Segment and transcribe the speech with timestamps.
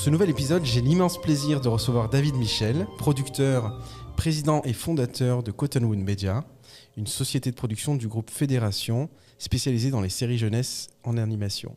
[0.00, 3.78] Pour ce nouvel épisode, j'ai l'immense plaisir de recevoir David Michel, producteur,
[4.16, 6.42] président et fondateur de Cottonwood Media,
[6.96, 11.76] une société de production du groupe Fédération spécialisée dans les séries jeunesse en animation.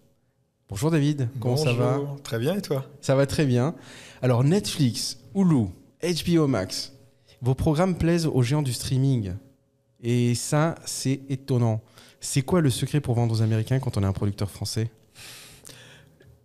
[0.70, 2.86] Bonjour David, comment ça va Très bien et toi?
[3.02, 3.76] Ça va très bien.
[4.22, 5.66] Alors Netflix, Hulu,
[6.02, 6.94] HBO Max,
[7.42, 9.34] vos programmes plaisent aux géants du streaming.
[10.02, 11.82] Et ça, c'est étonnant.
[12.22, 14.90] C'est quoi le secret pour vendre aux Américains quand on est un producteur français?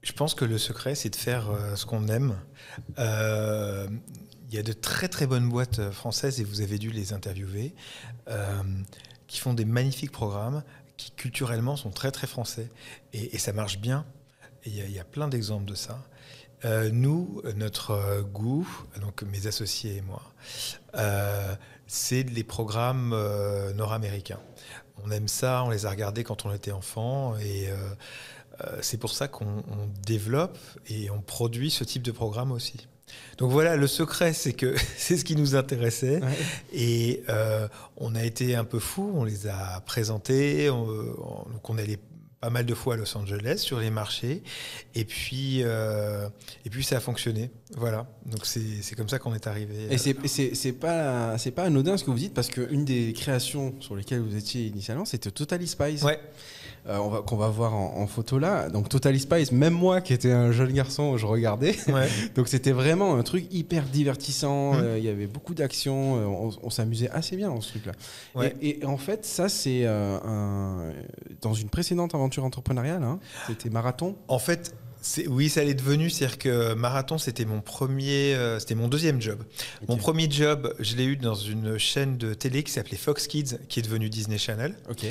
[0.08, 2.34] Je pense que le secret, c'est de faire euh, ce qu'on aime.
[2.98, 3.86] Euh,
[4.48, 7.12] il y a de très très bonnes boîtes euh, françaises, et vous avez dû les
[7.12, 7.74] interviewer,
[9.26, 10.62] qui font des magnifiques programmes,
[10.96, 12.70] qui culturellement sont très très français.
[13.12, 14.06] Et, ça marche bien.
[14.64, 15.98] Il y, a plein d'exemples de ça.
[16.90, 18.68] nous, notre goût,
[19.00, 20.22] donc mes associés et moi,
[21.86, 23.10] c'est les programmes
[23.76, 24.40] nord-américains.
[25.04, 27.68] On aime ça, on les a regardés quand on était enfant et
[28.80, 29.62] c'est pour ça qu'on
[30.06, 30.58] développe
[30.88, 32.86] et on produit ce type de programme aussi.
[33.38, 36.20] Donc voilà, le secret, c'est que c'est ce qui nous intéressait.
[36.72, 41.78] Et euh, on a été un peu fou, on les a présentés, on, donc on
[41.78, 41.98] allait
[42.40, 44.42] pas mal de fois à Los Angeles sur les marchés.
[44.94, 46.28] Et puis, euh,
[46.64, 47.50] et puis ça a fonctionné.
[47.76, 48.06] Voilà.
[48.26, 49.88] Donc c'est comme ça qu'on est arrivé.
[49.90, 54.20] Et c'est pas, pas anodin ce que vous dites, parce qu'une des créations sur lesquelles
[54.20, 56.02] vous étiez initialement, c'était Totally Spice.
[56.02, 56.18] Ouais.
[56.88, 58.70] Euh, qu'on va voir en, photo là.
[58.70, 61.76] Donc Totally Spice, même moi qui étais un jeune garçon, je regardais.
[61.88, 62.08] Ouais.
[62.34, 64.72] Donc c'était vraiment un truc hyper divertissant.
[64.72, 64.80] Hum.
[64.82, 66.16] Euh, il y avait beaucoup d'action.
[66.16, 67.92] Euh, on, s'amusait assez bien dans ce truc-là.
[68.34, 68.54] Ouais.
[68.62, 73.02] Et, en fait, ça c'est dans une précédente aventure entrepreneuriale.
[73.02, 74.16] Hein, c'était marathon.
[74.28, 74.74] En fait,
[75.28, 76.10] oui, ça l'est devenu.
[76.10, 79.42] C'est-à-dire que marathon, c'était mon premier, euh, c'était mon deuxième job.
[79.88, 83.58] Mon premier job, je l'ai eu dans une chaîne de télé qui s'appelait Fox Kids,
[83.68, 84.74] qui est devenue Disney Channel.
[84.90, 85.06] Ok.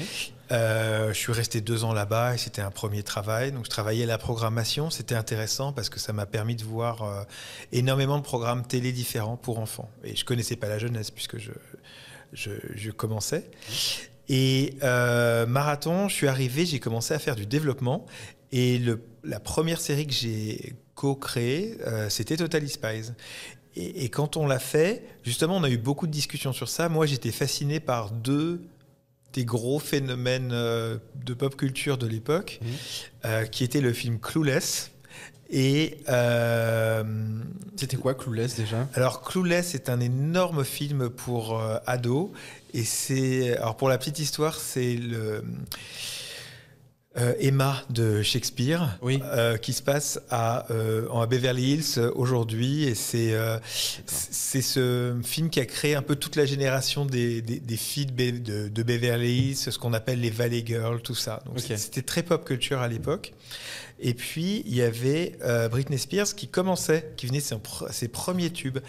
[0.52, 3.52] Euh, je suis resté deux ans là-bas et c'était un premier travail.
[3.52, 4.90] Donc je travaillais la programmation.
[4.90, 7.24] C'était intéressant parce que ça m'a permis de voir euh,
[7.72, 9.90] énormément de programmes télé différents pour enfants.
[10.04, 11.52] Et je connaissais pas la jeunesse puisque je,
[12.34, 13.50] je, je commençais.
[14.30, 18.06] Et marathon, je suis arrivé, j'ai commencé à faire du développement
[18.52, 23.12] et le, la première série que j'ai co-créée, euh, c'était Totally Spies.
[23.80, 26.90] Et, quand on l'a fait, justement, on a eu beaucoup de discussions sur ça.
[26.90, 28.64] Moi, j'étais fasciné par deux
[29.34, 32.66] des gros phénomènes euh, de pop culture de l'époque, mmh.
[33.26, 34.90] euh, qui était le film Clueless.
[35.50, 35.98] Et
[37.78, 38.88] c'était quoi Clueless déjà?
[38.94, 42.32] Alors Clueless est un énorme film pour ados
[42.74, 45.44] et c'est alors pour la petite histoire c'est le
[47.18, 52.84] euh, Emma de Shakespeare, euh, qui se passe à, euh, à Beverly Hills aujourd'hui.
[52.84, 53.34] Et c'est
[54.06, 58.68] c'est ce film qui a créé un peu toute la génération des, des, filles de,
[58.68, 61.42] de, Beverly Hills, ce qu'on appelle les Valley Girls, tout ça.
[61.48, 63.34] Donc c'était très pop culture à l'époque.
[64.00, 65.38] Et puis il y avait
[65.72, 67.56] Britney Spears qui commençait, qui venait ses,
[67.92, 68.80] ses premiers tubes.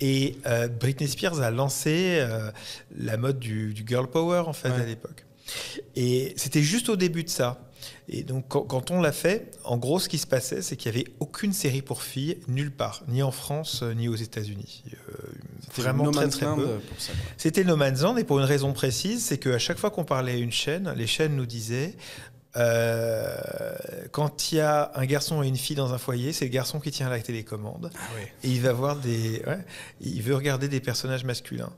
[0.00, 0.36] Et
[0.78, 2.24] Britney Spears a lancé
[2.96, 5.24] la mode du, girl power en fait à l'époque.
[5.94, 7.60] Et c'était juste au début de ça.
[8.08, 10.98] Et donc, quand, on l'a fait, en gros, ce qui se passait, c'est qu'il n'y
[10.98, 14.84] avait aucune série pour filles nulle part, ni en France, euh, ni aux États-Unis.
[14.92, 15.16] Euh,
[15.76, 16.78] vraiment très, très peu.
[17.36, 20.32] C'était No Man's Land, et pour une raison précise, c'est qu'à chaque fois qu'on parlait
[20.32, 21.94] à une chaîne, les chaînes nous disaient
[22.56, 23.36] euh,
[24.12, 26.80] quand il y a un garçon et une fille dans un foyer, c'est le garçon
[26.80, 27.90] qui tient la télécommande.
[27.94, 29.42] Ah et il va voir des,
[30.00, 31.72] il veut regarder des personnages masculins.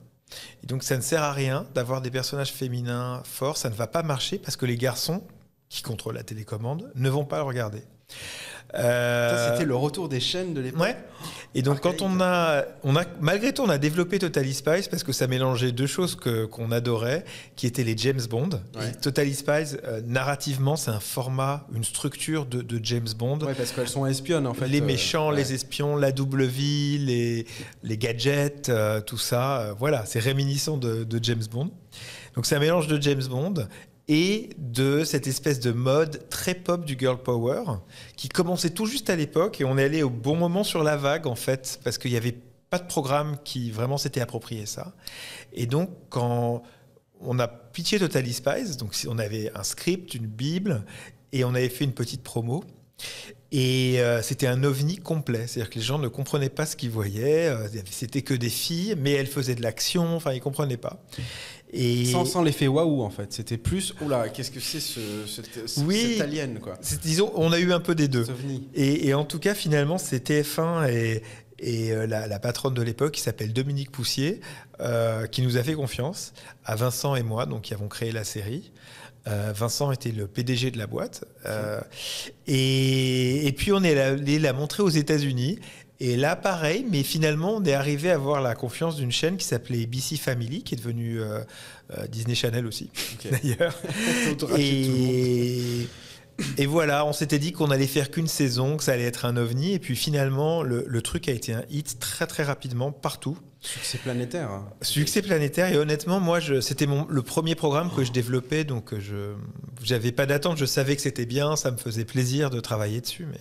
[0.62, 3.86] Et donc ça ne sert à rien d'avoir des personnages féminins forts, ça ne va
[3.86, 5.22] pas marcher parce que les garçons
[5.68, 7.82] qui contrôlent la télécommande ne vont pas le regarder.
[8.74, 10.82] Euh, c'était le retour des chaînes de l'époque.
[10.82, 10.96] Ouais.
[11.54, 15.02] Et donc quand on a, on a, malgré tout, on a développé Totally Spies parce
[15.02, 17.24] que ça mélangeait deux choses que qu'on adorait,
[17.56, 18.50] qui étaient les James Bond.
[18.76, 18.92] Ouais.
[19.00, 23.38] Totally Spies, euh, narrativement, c'est un format, une structure de, de James Bond.
[23.38, 24.68] Ouais, parce qu'elles sont espionnes en fait.
[24.68, 27.46] Les euh, méchants, les espions, la double vie, les
[27.82, 28.70] les gadgets,
[29.06, 29.74] tout ça.
[29.78, 31.70] voilà, c'est réminiscent de, de James Bond.
[32.34, 33.54] Donc c'est un mélange de James Bond
[34.08, 37.62] et de cette espèce de mode très pop du girl power
[38.16, 40.96] qui commençait tout juste à l'époque et on est allé au bon moment sur la
[40.96, 42.38] vague en fait parce qu'il n'y avait
[42.70, 44.94] pas de programme qui vraiment s'était approprié ça.
[45.52, 46.62] Et donc quand
[47.20, 50.84] on a pitché Totally Spies, donc on avait un script, une bible
[51.32, 52.64] et on avait fait une petite promo.
[53.50, 56.90] Et euh, c'était un ovni complet, c'est-à-dire que les gens ne comprenaient pas ce qu'ils
[56.90, 61.02] voyaient, euh, c'était que des filles, mais elles faisaient de l'action, enfin ils comprenaient pas.
[61.72, 65.80] Et sans, sans l'effet waouh en fait, c'était plus oula qu'est-ce que c'est ce, ce,
[65.80, 66.78] oui, cette alien quoi.
[67.02, 68.26] Disons on a eu un peu des deux.
[68.74, 71.22] Et, et, en tout cas finalement c'était TF1 et,
[71.58, 74.40] et euh, la, la, patronne de l'époque qui s'appelle Dominique Poussier
[74.80, 76.32] euh, qui nous a fait confiance
[76.64, 78.72] à Vincent et moi donc qui avons créé la série.
[79.54, 81.26] Vincent était le PDG de la boîte.
[82.46, 85.58] Et, et, puis on est allé la montrer aux États-Unis.
[86.00, 89.44] Et là, pareil, mais finalement, on est arrivé à avoir la confiance d'une chaîne qui
[89.44, 91.20] s'appelait BC Family, qui est devenue
[92.08, 92.90] Disney Channel aussi,
[93.30, 93.74] d'ailleurs.
[94.56, 95.88] et,
[96.56, 99.36] et voilà, on s'était dit qu'on allait faire qu'une saison, que ça allait être un
[99.36, 99.72] ovni.
[99.74, 103.36] Et puis finalement, le, truc a été un hit très très rapidement partout.
[103.60, 104.50] Succès planétaire.
[104.50, 104.68] Hein.
[104.82, 105.72] Succès planétaire.
[105.72, 108.64] Et honnêtement, moi, c'était le premier programme que je développais.
[108.64, 109.34] Donc, je
[109.90, 110.58] n'avais pas d'attente.
[110.58, 111.56] Je savais que c'était bien.
[111.56, 113.26] Ça me faisait plaisir de travailler dessus.
[113.26, 113.40] Mais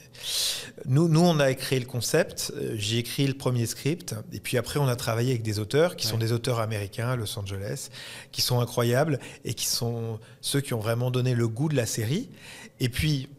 [0.86, 2.52] nous, nous on a créé le concept.
[2.74, 4.16] J'ai écrit le premier script.
[4.34, 7.16] Et puis après, on a travaillé avec des auteurs qui sont des auteurs américains à
[7.16, 7.90] Los Angeles,
[8.32, 11.86] qui sont incroyables et qui sont ceux qui ont vraiment donné le goût de la
[11.86, 12.30] série.
[12.80, 13.30] Et puis,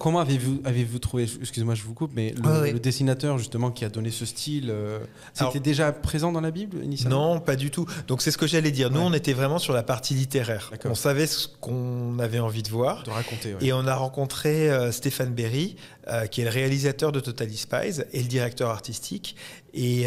[0.00, 4.10] Comment, avez-vous avez trouvé, excusez-moi je vous coupe, mais le, dessinateur justement qui a donné
[4.10, 5.00] ce style, euh,
[5.32, 7.34] c'était déjà présent dans la Bible initialement?
[7.34, 7.86] Non, pas du tout.
[8.06, 8.90] Donc c'est ce que j'allais dire.
[8.90, 10.70] Nous, on était vraiment sur la partie littéraire.
[10.84, 13.02] On savait ce qu'on avait envie de voir.
[13.04, 13.54] De raconter.
[13.60, 15.76] Et on a rencontré euh, Stéphane Berry,
[16.08, 19.36] euh, qui est le réalisateur de Totally Spies et le directeur artistique.
[19.72, 20.06] Et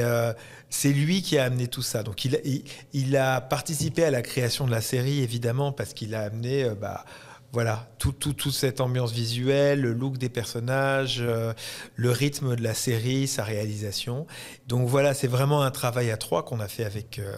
[0.70, 2.02] c'est lui qui a amené tout ça.
[2.02, 2.40] Donc il,
[2.94, 6.70] il, a participé à la création de la série, évidemment, parce qu'il a amené...
[6.80, 7.04] Bah,
[7.54, 11.54] voilà, tout, toute cette ambiance visuelle, le look des personnages, euh,
[11.96, 14.28] le rythme de la série, sa réalisation.
[14.68, 17.36] Donc voilà, c'est vraiment un travail à trois qu'on a fait avec, euh,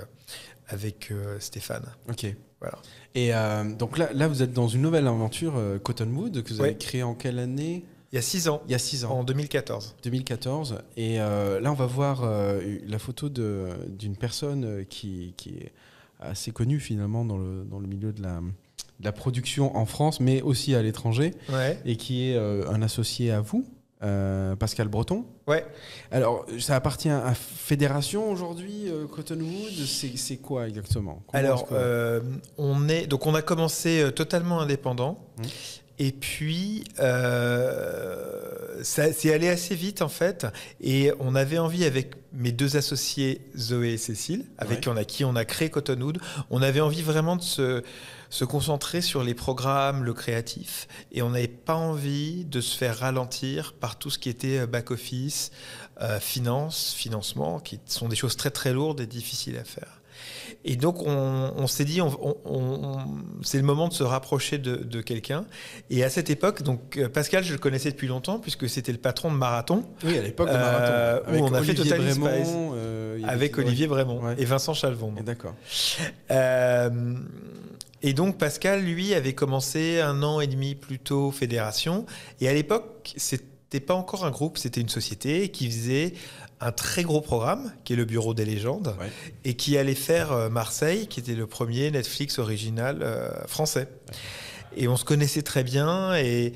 [0.67, 1.85] avec euh, Stéphane.
[2.09, 2.25] Ok.
[2.59, 2.77] Voilà.
[3.15, 3.31] Et
[3.77, 7.15] donc là, là, vous êtes dans une nouvelle aventure, Cottonwood, que vous avez créée en
[7.15, 7.85] quelle année?
[8.11, 8.61] Il y a six ans.
[8.67, 9.11] Il y a six ans.
[9.11, 9.95] En 2014.
[10.03, 10.79] 2014.
[10.97, 12.29] Et là, on va voir
[12.85, 15.71] la photo d'une personne qui, qui, est
[16.19, 18.41] assez connue finalement dans le, dans le milieu de la,
[19.01, 21.33] la production en France, mais aussi à l'étranger,
[21.85, 23.65] et qui est euh, un associé à vous,
[24.03, 25.25] euh, Pascal Breton.
[25.47, 25.65] Ouais.
[26.11, 29.73] Alors, ça appartient à Fédération aujourd'hui, euh, Cottonwood?
[30.15, 31.23] C'est quoi exactement?
[31.33, 31.67] Alors,
[32.57, 35.19] on est donc on a commencé totalement indépendant.
[35.37, 35.43] Mmh.
[36.01, 36.85] Et puis,
[38.83, 40.47] ça c'est allé assez vite en fait.
[40.79, 45.03] Et on avait envie avec mes deux associés, Zoé et Cécile, avec qui, on a,
[45.03, 46.19] qui on a créé Cottonwood,
[46.49, 47.83] on avait envie vraiment de se
[48.29, 52.99] se concentrer sur les programmes, le créatif, et on n'avait pas envie de se faire
[52.99, 55.51] ralentir par tout ce qui était euh, back-office,
[56.01, 60.01] euh, finance, financement, qui sont des choses très très lourdes et difficiles à faire.
[60.65, 62.01] Et donc, on, s'est dit,
[63.41, 65.45] c'est le moment de se rapprocher de, quelqu'un.
[65.89, 68.97] Et à cette époque, donc euh, Pascal, je le connaissais depuis longtemps, puisque c'était le
[68.97, 69.85] patron de Marathon.
[70.03, 71.31] Oui, à l'époque de Marathon.
[71.31, 72.73] où on a fait Total Vraiment,
[73.25, 75.13] avec Olivier Brémond et Vincent Chalvon.
[75.23, 75.55] D'accord.
[78.01, 82.05] Et donc Pascal, lui, avait commencé un an et demi plus tôt fédération.
[82.39, 86.13] Et à l'époque, c'était pas encore un groupe, c'était une société qui faisait
[86.61, 88.95] un très gros programme, qui est le Bureau des légendes,
[89.45, 93.87] et qui allait faire euh, Marseille, qui était le premier Netflix original euh, français.
[94.75, 96.15] Et on se connaissait très bien.
[96.15, 96.53] Et,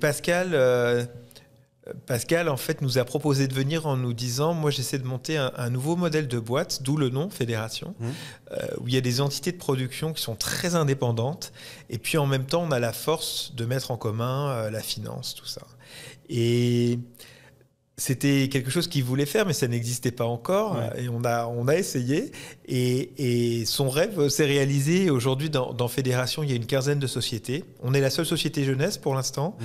[0.00, 0.50] Pascal...
[0.52, 1.04] Euh,
[2.06, 5.36] Pascal, en fait, nous a proposé de venir en nous disant Moi, j'essaie de monter
[5.36, 8.06] un, nouveau modèle de boîte, d'où le nom Fédération, mmh.
[8.52, 11.52] euh, où il y a des entités de production qui sont très indépendantes.
[11.88, 14.80] Et puis, en même temps, on a la force de mettre en commun euh, la
[14.80, 15.62] finance, tout ça.
[16.28, 16.98] Et
[17.98, 20.78] c'était quelque chose qu'il voulait faire, mais ça n'existait pas encore.
[20.98, 22.30] Et on a, on a essayé.
[22.68, 25.08] Et, son rêve s'est réalisé.
[25.08, 27.64] Aujourd'hui, dans, Fédération, il y a une quinzaine de sociétés.
[27.82, 29.56] On est la seule société jeunesse pour l'instant.
[29.58, 29.64] Mmh.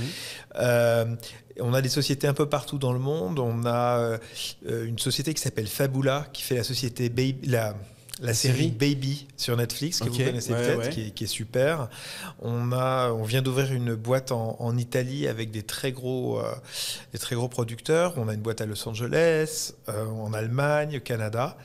[0.55, 1.05] Euh,
[1.59, 3.39] on a des sociétés un peu partout dans le monde.
[3.39, 7.75] On a euh, une société qui s'appelle Fabula, qui fait la société Baby, la,
[8.21, 11.89] la série Baby sur Netflix, que vous connaissez peut-être, qui, est super.
[12.39, 16.43] On, a, on vient d'ouvrir une boîte en, Italie avec des très, gros, euh,
[17.13, 18.13] des très gros producteurs.
[18.17, 21.57] On a une boîte à Los Angeles, euh, en Allemagne, au Canada.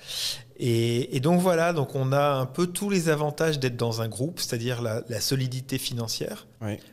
[0.58, 4.40] Et, donc voilà, donc on a un peu tous les avantages d'être dans un groupe,
[4.40, 6.46] c'est-à-dire la, solidité financière.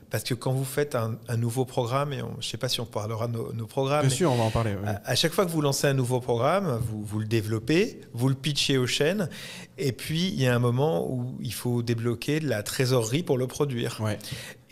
[0.09, 2.85] Parce que quand vous faites un, nouveau programme, et je ne sais pas si on
[2.85, 4.07] parlera de nos, programmes.
[4.07, 4.75] Bien sûr, on va en parler.
[5.05, 8.35] À, chaque fois que vous lancez un nouveau programme, vous, vous le développez, vous le
[8.35, 9.29] pitchez aux chaînes,
[9.77, 13.37] et puis il y a un moment où il faut débloquer de la trésorerie pour
[13.37, 14.01] le produire.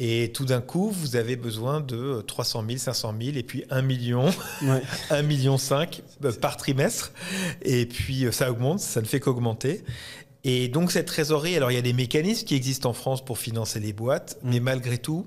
[0.04, 3.84] Et tout d'un coup, vous avez besoin de 300 000, 500 000 et puis 1
[3.84, 4.26] million,
[5.12, 7.12] 1 million 5 euh, par trimestre.
[7.62, 9.84] Et puis euh, ça augmente, ça ne fait qu'augmenter.
[10.44, 13.38] Et donc cette trésorerie, alors il y a des mécanismes qui existent en France pour
[13.38, 14.50] financer les boîtes, mm.
[14.50, 15.26] mais malgré tout,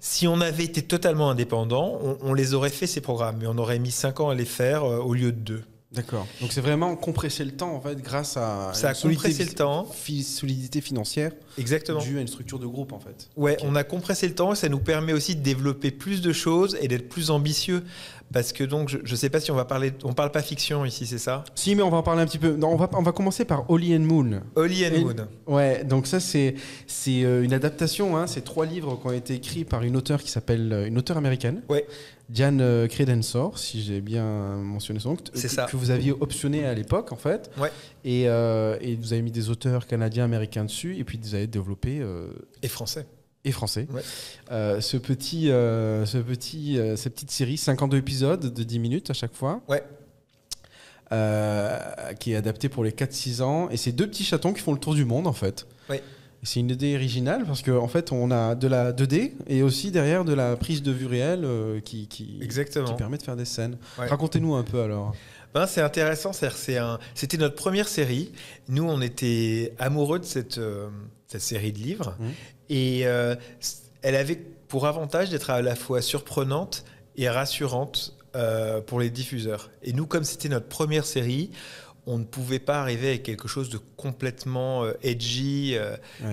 [0.00, 3.78] si on avait été totalement indépendant, on, les aurait fait ces programmes, mais on aurait
[3.78, 5.64] mis 5 ans à les faire euh, au lieu de 2.
[5.92, 6.26] D'accord.
[6.40, 9.86] Donc c'est vraiment compresser le temps en fait grâce à ça a compressé le temps,
[10.22, 11.32] solidité financière.
[11.58, 12.00] Exactement.
[12.00, 13.28] Dû à une structure de groupe en fait.
[13.36, 16.32] Ouais, on a compressé le temps et ça nous permet aussi de développer plus de
[16.32, 17.84] choses et d'être plus ambitieux
[18.32, 20.84] parce que donc je ne sais pas si on va parler, on parle pas fiction
[20.84, 21.44] ici, c'est ça?
[21.54, 22.54] Si, mais on va en parler un petit peu.
[22.56, 24.40] Non, on va on va commencer par Holly and Moon.
[24.54, 25.16] Holly and Moon.
[25.46, 26.54] Ouais, donc ça c'est
[26.86, 28.16] c'est euh, une adaptation.
[28.16, 31.16] Hein, c'est trois livres qui ont été écrits par une auteure qui s'appelle une auteure
[31.16, 31.62] américaine.
[31.68, 31.86] Ouais.
[32.28, 34.24] Diane Credensor, si j'ai bien
[34.56, 35.16] mentionné son nom.
[35.34, 35.66] C'est ça.
[35.66, 37.50] Que vous aviez optionné à l'époque, en fait.
[37.58, 37.70] Ouais.
[38.04, 42.00] Et, et, vous avez mis des auteurs canadiens, américains dessus, et puis vous avez développé.
[42.62, 43.06] et français
[43.44, 43.86] et français.
[44.50, 49.10] Euh, ce petit, euh, ce petit, euh, cette petite série, 52 épisodes de 10 minutes
[49.10, 49.60] à chaque fois.
[49.68, 49.82] Ouais.
[52.18, 53.68] qui est adapté pour les 4-6 ans.
[53.70, 55.66] Et c'est deux petits chatons qui font le tour du monde, en fait.
[55.90, 56.02] Ouais.
[56.44, 59.92] C'est une idée originale parce qu'en en fait, on a de la 2D et aussi
[59.92, 61.46] derrière de la prise de vue réelle
[61.84, 62.40] qui, qui
[62.96, 63.76] permet de faire des scènes.
[63.96, 65.14] Racontez-nous un peu alors.
[65.54, 68.32] Ben, c'est intéressant, c'était notre première série.
[68.68, 70.58] Nous, on était amoureux de cette,
[71.26, 72.16] cette série de livres.
[72.18, 72.28] Mmh.
[72.72, 73.34] Et euh,
[74.00, 74.36] elle avait
[74.68, 76.84] pour avantage d'être à la fois surprenante
[77.16, 79.70] et rassurante euh, pour les diffuseurs.
[79.82, 81.50] Et nous, comme c'était notre première série,
[82.06, 85.76] on ne pouvait pas arriver avec quelque chose de complètement euh, edgy.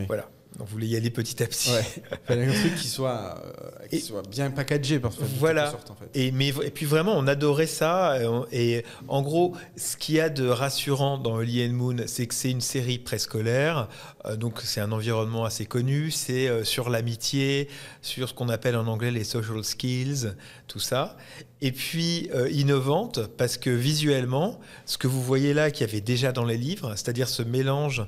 [0.08, 0.30] Voilà.
[0.60, 1.72] On voulait y aller petit à petit.
[1.72, 1.86] Ouais.
[2.26, 5.00] fallait un truc qui soit, euh, qui soit bien packagé.
[5.00, 5.74] Parce voilà.
[5.90, 6.10] en fait.
[6.16, 8.18] et, mais, et puis vraiment, on adorait ça.
[8.52, 12.34] Et, en gros, ce qu'il y a de rassurant dans Holly and Moon, c'est que
[12.34, 13.88] c'est une série préscolaire.
[14.26, 16.12] Euh, donc c'est un environnement assez connu.
[16.12, 17.70] C'est euh, sur l'amitié,
[18.02, 20.34] sur ce qu'on appelle en anglais les social skills,
[20.68, 21.16] tout ça.
[21.62, 26.32] Et puis innovante parce que visuellement, ce que vous voyez là, qu'il y avait déjà
[26.32, 28.06] dans les livres, c'est-à-dire ce mélange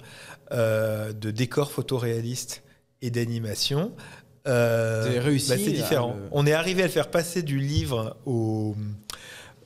[0.54, 2.62] euh, de décors photoréalistes
[3.02, 3.94] et d'animation.
[4.50, 5.50] Euh, réussi.
[5.50, 6.18] Bah, c'est différent.
[6.32, 8.76] On est arrivé à le faire passer du livre au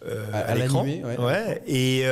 [0.05, 0.85] euh, à, l'écran.
[0.85, 1.63] Ouais.
[1.65, 2.03] Et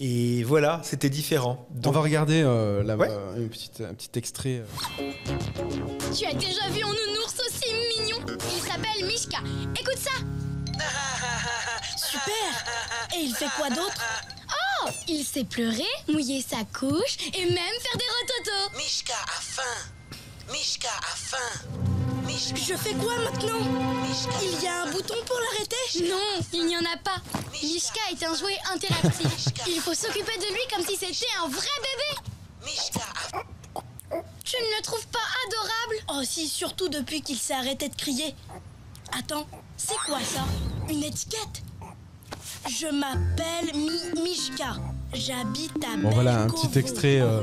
[0.00, 1.66] et voilà, c'était différent.
[1.84, 4.62] On va regarder là un petit extrait.
[6.16, 8.18] Tu as déjà vu un nounours aussi mignon
[8.98, 9.38] s'appelle Mishka.
[9.80, 10.10] Écoute ça.
[11.96, 13.16] Super.
[13.16, 14.02] Et il fait quoi d'autre?
[14.84, 18.76] Oh Il sait pleurer, mouiller sa couche et même faire des rototos.
[18.76, 19.62] Mishka a faim.
[20.50, 21.36] Mishka a faim.
[22.54, 23.58] Je fais quoi maintenant?
[24.42, 26.08] Il y a un bouton pour l'arrêter?
[26.08, 27.16] Non, il n'y en a pas.
[27.52, 29.48] Mishka est un jouet interactif.
[29.66, 32.30] Il faut s'occuper de lui comme si c'était un vrai bébé.
[32.64, 33.00] Mishka
[33.32, 33.42] a...
[34.44, 36.04] Tu ne le trouves pas adorable?
[36.14, 38.34] Oh si, surtout depuis qu'il s'est arrêté de crier.
[39.16, 39.46] Attends,
[39.76, 40.44] c'est quoi ça?
[40.90, 41.62] Une étiquette?
[42.68, 43.74] Je m'appelle
[44.22, 44.76] Mishka.
[45.14, 47.42] J'habite à Bon voilà, un petit extrait euh,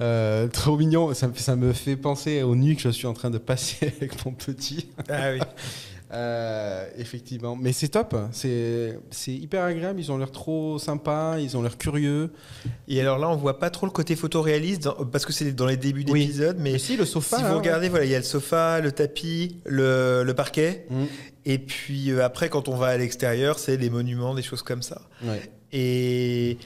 [0.00, 1.12] euh, trop mignon.
[1.12, 3.86] Ça me, ça me fait penser aux nuits que je suis en train de passer
[4.00, 4.88] avec mon petit.
[5.08, 5.40] Ah oui.
[6.14, 7.56] Euh, effectivement.
[7.56, 8.16] Mais c'est top.
[8.30, 9.98] C'est hyper agréable.
[9.98, 11.38] Ils ont l'air trop sympas.
[11.38, 12.30] Ils ont l'air curieux.
[12.86, 15.76] Et alors là, on voit pas trop le côté photoréaliste parce que c'est dans les
[15.76, 16.58] débuts d'épisode.
[16.60, 17.38] Mais, si, le sofa.
[17.38, 20.86] Si vous regardez, voilà, il y a le sofa, le tapis, le, le parquet.
[20.88, 21.04] Mm.
[21.46, 24.82] Et puis euh, après, quand on va à l'extérieur, c'est les monuments, des choses comme
[24.82, 25.02] ça.
[25.72, 26.58] Et,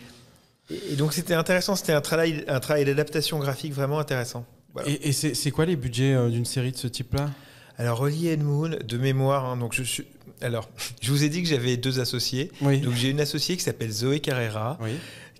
[0.71, 1.75] et, donc c'était intéressant.
[1.75, 4.45] C'était un travail, un travail d'adaptation graphique vraiment intéressant.
[4.87, 7.31] Et, c'est quoi les budgets euh, d'une série de ce type-là?
[7.79, 10.05] Alors, Holly and Moon, de mémoire, hein, donc je suis.
[10.41, 10.69] Alors,
[11.01, 12.51] je vous ai dit que j'avais deux associés.
[12.61, 14.79] Donc, j'ai une associée qui s'appelle Zoé Carrera,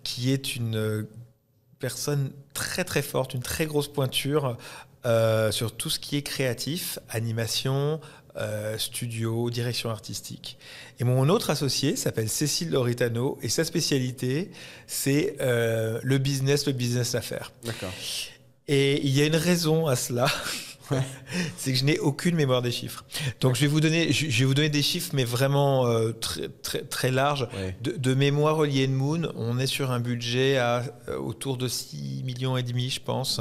[0.05, 1.03] qui est une euh,
[1.81, 4.57] personne très très forte, une très grosse pointure
[5.05, 8.01] euh, sur tout ce qui est créatif, animation,
[8.37, 10.59] euh, studio, direction artistique.
[11.01, 14.53] Et mon autre associé s'appelle Cécile Loritano et sa spécialité,
[14.87, 17.53] c'est le business, le business affaires.
[17.65, 17.93] D'accord.
[18.69, 20.27] Et il y a une raison à cela.
[21.57, 23.05] c'est que je n'ai aucune mémoire des chiffres.
[23.41, 26.49] Donc je vais vous donner, je vais vous donner des chiffres, mais vraiment euh, très,
[26.49, 27.49] très, très larges.
[27.81, 32.57] De, mémoire Holly Moon, on est sur un budget à euh, autour de 6 millions
[32.57, 33.41] et demi, je pense,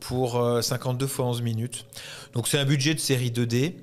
[0.00, 1.86] pour 52 euh, fois 11 minutes.
[2.32, 3.74] Donc c'est un budget de série 2D.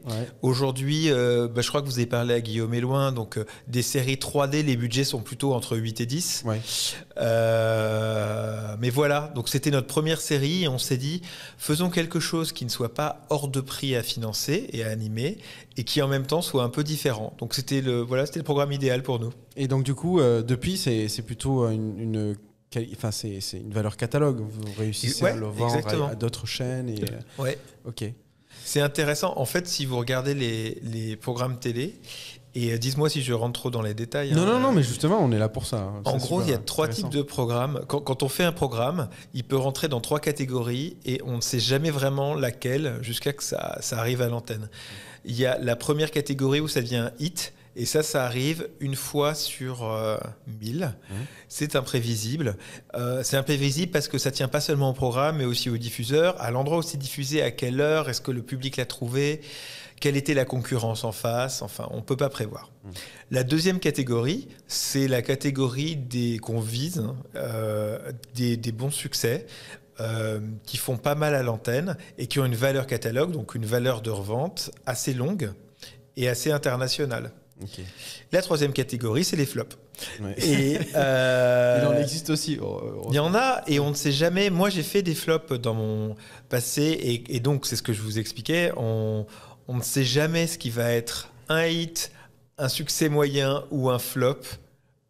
[0.42, 4.66] Aujourd'hui, bah, je crois que vous avez parlé à Guillaume Eloin, donc des séries 3D,
[4.66, 6.44] les budgets sont plutôt entre 8 et 10.
[7.18, 11.22] mais voilà, donc c'était notre première série et on s'est dit,
[11.58, 15.38] faisons quelque chose qui ne soit pas hors de prix à financer et à animer
[15.78, 17.34] et qui en même temps soit un peu différent.
[17.38, 19.32] Donc c'était le, voilà, c'était le programme idéal pour nous.
[19.56, 22.36] Et donc du coup, euh, depuis, c'est, plutôt une,
[22.94, 24.40] enfin, c'est, une valeur catalogue.
[24.40, 26.90] Vous réussissez à le vendre à, d'autres chaînes.
[26.90, 27.58] Et, euh, ouais.
[27.86, 28.04] Ok.
[28.64, 29.34] C'est intéressant.
[29.38, 31.96] En fait, si vous regardez les, les programmes télé,
[32.54, 34.34] et euh, dis-moi si je rentre trop dans les détails.
[34.34, 35.78] Non, non, non, mais justement, on est là pour ça.
[35.78, 36.02] Hein.
[36.06, 37.82] En gros, il y a trois types de programmes.
[37.88, 41.60] Quand, on fait un programme, il peut rentrer dans trois catégories et on ne sait
[41.60, 44.70] jamais vraiment laquelle jusqu'à que ça, ça arrive à l'antenne.
[45.24, 47.54] Il y a la première catégorie où ça devient hit.
[47.78, 50.18] Et ça, ça arrive une fois sur euh,
[50.60, 50.94] mille.
[51.10, 51.14] Mmh.
[51.48, 52.58] C'est imprévisible.
[52.96, 56.36] Euh, c'est imprévisible parce que ça tient pas seulement au programme, mais aussi au diffuseur,
[56.42, 59.40] à l'endroit où c'est diffusé, à quelle heure, est-ce que le public l'a trouvé?
[60.02, 62.70] Quelle était la concurrence en face, enfin, on ne peut pas prévoir.
[63.30, 69.46] La deuxième catégorie, c'est la catégorie des qu'on vise, hein, euh, des, des bons succès.
[70.00, 73.66] euh, qui font pas mal à l'antenne et qui ont une valeur catalogue, donc une
[73.68, 75.52] valeur de revente assez longue
[76.18, 77.32] et assez internationale.
[78.32, 79.78] La troisième catégorie, c'est les flops.
[80.20, 80.34] Ouais.
[80.44, 82.58] Et euh, Il en existe aussi.
[82.60, 84.50] oh, il y en a et on ne sait jamais.
[84.50, 86.16] Moi, j'ai fait des flops dans mon
[86.50, 88.72] passé et, et donc c'est ce que je vous expliquais.
[88.78, 89.28] On,
[89.72, 92.12] on ne sait jamais ce qui va être un hit,
[92.58, 94.40] un succès moyen ou un flop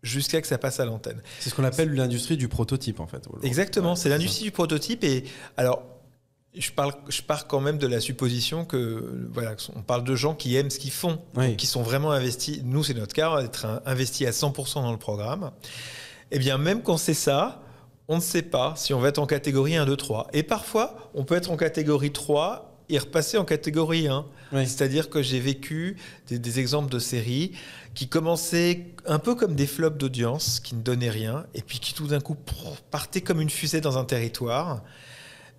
[0.03, 1.21] jusqu'à que ça passe à l'antenne.
[1.39, 3.27] C'est ce qu'on appelle l'industrie du prototype, en fait.
[3.43, 5.23] Exactement, Ouais, c'est l'industrie du prototype et
[5.57, 5.83] alors.
[6.53, 10.35] Je, parle, je pars quand même de la supposition que voilà, on parle de gens
[10.35, 11.55] qui aiment ce qu'ils font, Oui.
[11.55, 12.59] qui sont vraiment investis.
[12.65, 15.51] Nous, c'est notre cas, être un- investi à 100% dans le programme.
[16.29, 17.61] Eh bien, même quand c'est ça,
[18.09, 20.27] on ne sait pas si on va être en catégorie 1, 2, 3.
[20.33, 24.25] Et parfois, on peut être en catégorie 3 et repasser en catégorie 1.
[24.53, 24.67] Oui.
[24.67, 25.95] C'est-à-dire que j'ai vécu
[26.27, 27.51] des, des exemples de séries
[27.93, 31.93] qui commençaient un peu comme des flops d'audience, qui ne donnaient rien, et puis qui
[31.93, 32.35] tout d'un coup
[32.89, 34.83] partaient comme une fusée dans un territoire.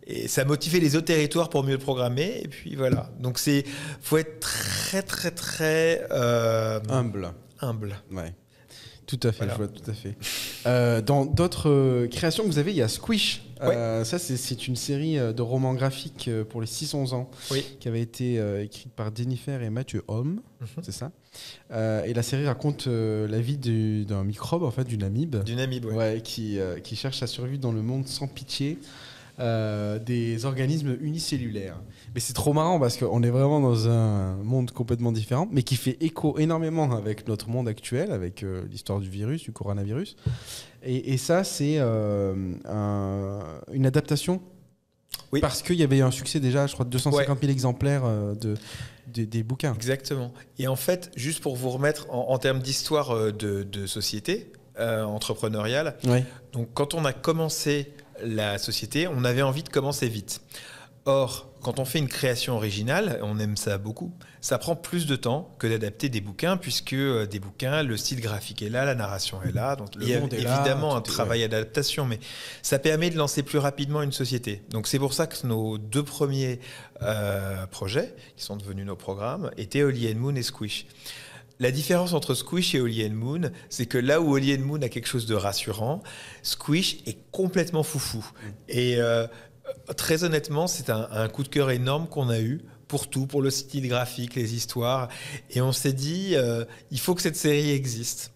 [0.07, 2.41] Et ça motivait les autres territoires pour mieux le programmer.
[2.43, 3.11] Et puis voilà.
[3.21, 3.64] Donc c'est,
[4.00, 7.33] faut être très très très euh, Humble.
[7.61, 7.97] humble.
[8.11, 8.35] Ouais.
[9.07, 9.52] Tout à fait, Voilà.
[9.52, 10.17] je vois tout à fait.
[10.66, 13.42] Euh, dans d'autres euh, créations que vous avez, il y a Squish.
[13.62, 17.64] Euh, ça, c'est- une série de romans graphiques pour les 6-11 ans Oui.
[17.78, 20.40] qui avait été écrite par Jennifer et Mathieu Holm.
[20.61, 20.66] Mhm.
[20.83, 21.12] C'est ça.
[21.73, 25.81] Et la série raconte la vie du- d'un microbe, en fait, d'une amibe, D'une amie,
[25.85, 25.95] ouais.
[25.95, 28.78] ouais, qui, qui cherche à survivre dans le monde sans pitié.
[29.41, 31.81] Euh, des organismes unicellulaires.
[32.15, 35.77] Mais c'est trop marrant parce qu'on est vraiment dans un monde complètement différent, mais qui
[35.77, 40.17] fait écho énormément avec notre monde actuel, avec euh, l'histoire du virus, du coronavirus.
[40.83, 42.35] Et, et ça, c'est euh,
[42.69, 43.41] un-
[43.73, 44.43] une adaptation?
[45.33, 45.41] Oui.
[45.41, 48.03] Parce qu'il y avait un succès déjà, je crois, de 250 000 exemplaires
[48.39, 48.55] de,
[49.07, 49.75] des- bouquins.
[49.75, 50.33] Exactement.
[50.59, 55.97] Et en fait, juste pour vous remettre en, en termes d'histoire de, de société entrepreneuriale,
[56.53, 60.41] donc quand on a commencé la société, on avait envie de commencer vite.
[61.05, 65.17] Or, quand on fait une création originale, on aime ça beaucoup, ça prend plus de
[65.17, 68.95] temps que d'adapter des bouquins, puisque euh, des bouquins, le style graphique est là, la
[68.95, 72.20] narration est là, donc Le il y a là, évidemment un travail d'adaptation, mais
[72.62, 74.62] ça permet de lancer plus rapidement une société.
[74.70, 76.61] Donc c'est pour ça que nos deux premiers
[77.03, 80.87] euh, projets, qui sont devenus nos programmes, étaient Holly and Moon et Squish.
[81.62, 84.83] La différence entre Squish et Holly and Moon, c'est que là où Holly and Moon
[84.83, 86.03] a quelque chose de rassurant,
[86.42, 88.29] Squish est complètement foufou.
[88.68, 89.29] Et euh,
[89.96, 93.42] très honnêtement, c'est un, un coup de cœur énorme qu'on a eu pour tout, pour
[93.42, 95.09] le style graphique, les histoires.
[95.51, 98.33] Et on s'est dit, euh, il faut que cette série existe.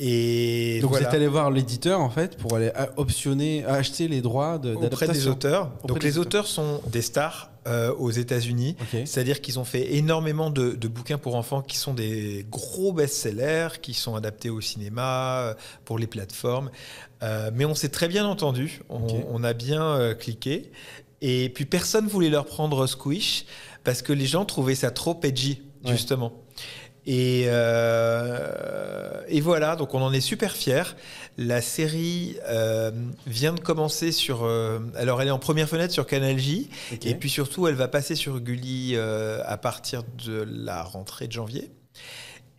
[0.00, 4.20] Et Donc vous êtes allé voir l'éditeur en fait pour aller a- optionner, acheter les
[4.20, 5.72] droits de- auprès des auteurs.
[5.82, 8.76] Auprès Donc des les auteurs sont des stars euh, aux États-Unis.
[9.06, 13.80] C'est-à-dire qu'ils ont fait énormément de, de bouquins pour enfants qui sont des gros best-sellers,
[13.82, 16.70] qui sont adaptés au cinéma, euh, pour les plateformes.
[17.24, 20.70] Euh, mais on s'est très bien entendu, on, a bien euh, cliqué.
[21.20, 23.44] Et puis personne voulait leur prendre Squish
[23.82, 25.96] parce que les gens trouvaient ça trop edgy, Ouais.
[27.10, 30.82] Et, euh, et voilà, donc on en est super fiers.
[31.38, 32.90] La série euh,
[33.26, 34.44] vient de commencer sur.
[34.44, 36.68] euh, alors, elle est en première fenêtre sur Canal J.
[37.02, 41.70] Et puis surtout, elle va passer sur Gulli à partir de la rentrée de janvier.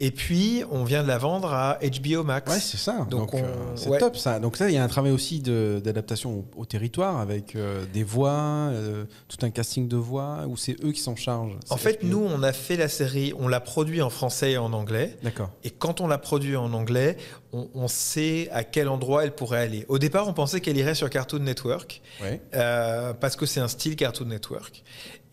[0.01, 2.49] Et puis, on vient de la vendre à HBO Max.
[2.51, 3.05] Ouais, c'est ça.
[3.09, 3.97] Donc Donc, on- euh, c'est ouais.
[3.99, 4.39] top ça.
[4.39, 8.03] Donc ça, il y a un travail aussi d'adaptation au, au territoire avec euh, des
[8.03, 8.31] voix,
[8.71, 11.57] euh, tout un casting de voix, où c'est eux qui s'en chargent.
[11.69, 12.07] en fait, HBO.
[12.07, 15.17] nous, on a fait la série, on l'a produit en français et en anglais.
[15.21, 15.49] D'accord.
[15.63, 17.17] Et quand on l'a produit en anglais,
[17.51, 19.85] on, on sait à quel endroit elle pourrait aller.
[19.89, 22.41] Au départ, on pensait qu'elle irait sur Cartoon Network, Ouais.
[22.55, 24.83] euh, parce que c'est un style Cartoon Network.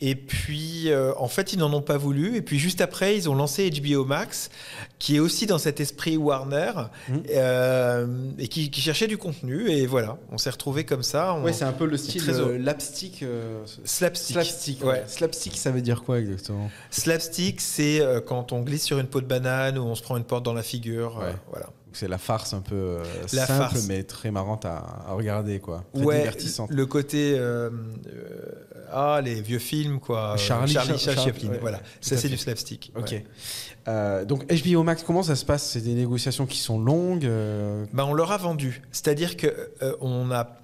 [0.02, 2.36] Et puis, euh, en fait, ils n'en ont pas voulu.
[2.36, 4.50] Et puis, juste après, ils ont lancé HBO Max,
[4.98, 6.72] qui est aussi dans cet esprit Warner,
[7.08, 7.22] Mhm.
[7.34, 8.06] euh,
[8.38, 9.70] et qui, qui cherchait du contenu.
[9.70, 11.38] Et voilà, on s'est retrouvé comme ça.
[11.38, 13.22] Ouais, c'est un peu le style euh, lapstick.
[13.22, 14.34] euh, Slapstick.
[14.34, 14.82] slapstick.
[14.82, 14.88] Ouais.
[14.90, 15.04] ouais.
[15.06, 16.70] Slapstick, ça veut dire quoi exactement?
[16.90, 20.24] Slapstick, c'est quand on glisse sur une peau de banane ou on se prend une
[20.24, 21.16] porte dans la figure.
[21.18, 21.34] Ouais.
[21.50, 21.70] voilà.
[21.94, 22.98] C'est la farce un peu
[23.32, 23.86] La simple, farce.
[23.88, 25.82] mais très marrante à, à regarder, quoi.
[25.94, 26.70] Très Ouais, divertissante.
[26.70, 27.70] le côté euh,
[28.92, 30.32] ah les vieux films quoi.
[30.32, 31.48] euh, Charlie Charlie, Cha- Cha- Cha- Chaplin.
[31.50, 32.92] ouais, voilà, ça c'est du slapstick.
[32.96, 33.10] Ok.
[33.12, 33.24] ouais.
[33.88, 35.70] Euh, donc HBO Max, comment ça se passe?
[35.70, 37.28] C'est des négociations qui sont longues.
[37.92, 38.82] Bah, on leur a vendu.
[38.92, 39.70] C'est-à-dire que
[40.00, 40.56] on a,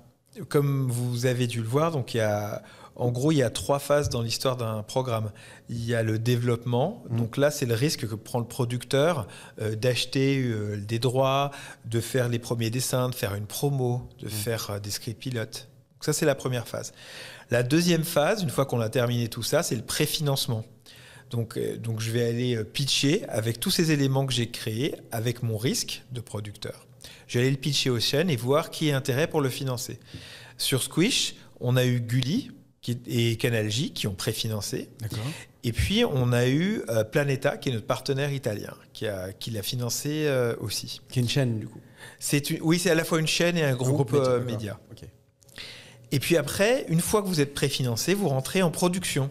[0.48, 2.62] comme vous avez dû le voir, donc il y a,
[2.96, 5.30] en gros, il y a trois phases dans l'histoire d'un programme.
[5.70, 7.02] Il y a le développement.
[7.10, 7.16] Mhm.
[7.18, 9.26] Donc là, c'est le risque que prend le producteur
[9.60, 11.52] euh, d'acheter euh, des droits,
[11.86, 15.68] de faire les premiers dessins, de faire une promo, de faire euh, des scripts pilotes.
[16.02, 16.92] Donc ça, c'est la première phase.
[17.52, 20.64] La deuxième phase, une fois qu'on a terminé tout ça, c'est le préfinancement.
[21.30, 24.96] Donc, euh, donc je vais aller euh, pitcher avec tous ces éléments que j'ai créés,
[25.12, 26.88] avec mon risque de producteur.
[27.28, 30.00] Je vais aller le pitcher aux chaînes et voir qui a intérêt pour le financer.
[30.58, 32.50] Sur Squish, on a eu Gulli
[33.06, 34.88] et Canal J qui ont préfinancé.
[34.98, 35.20] D'accord.
[35.62, 39.52] Et puis, on a eu euh, Planeta, qui est notre partenaire italien, qui, a, qui
[39.52, 41.00] l'a financé aussi.
[41.08, 41.80] Qui est une chaîne, du coup.
[42.32, 44.40] Une, oui, c'est à la fois une chaîne et un groupe, d'accord.
[44.40, 44.80] média.
[44.90, 45.06] Ok.
[46.12, 49.30] Et puis après, une fois que vous êtes préfinancé, vous rentrez en production.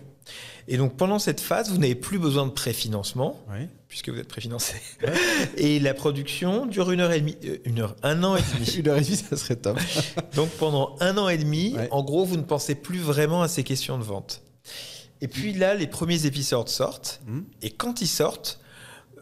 [0.67, 3.39] Et donc, pendant cette phase, vous n'avez plus besoin de préfinancement,
[3.87, 4.75] puisque vous êtes préfinancé.
[5.57, 8.65] et la production dure une heure et demie, euh, une heure, un an et demi.
[8.77, 9.79] Une heure et demie, ça serait top.
[10.35, 11.87] Donc pendant un an et demi, Ouais.
[11.91, 14.41] en gros, vous ne pensez plus vraiment à ces questions de vente.
[15.19, 17.21] Et puis là, les premiers épisodes sortent.
[17.27, 17.45] Mhm.
[17.61, 18.59] Et quand ils sortent,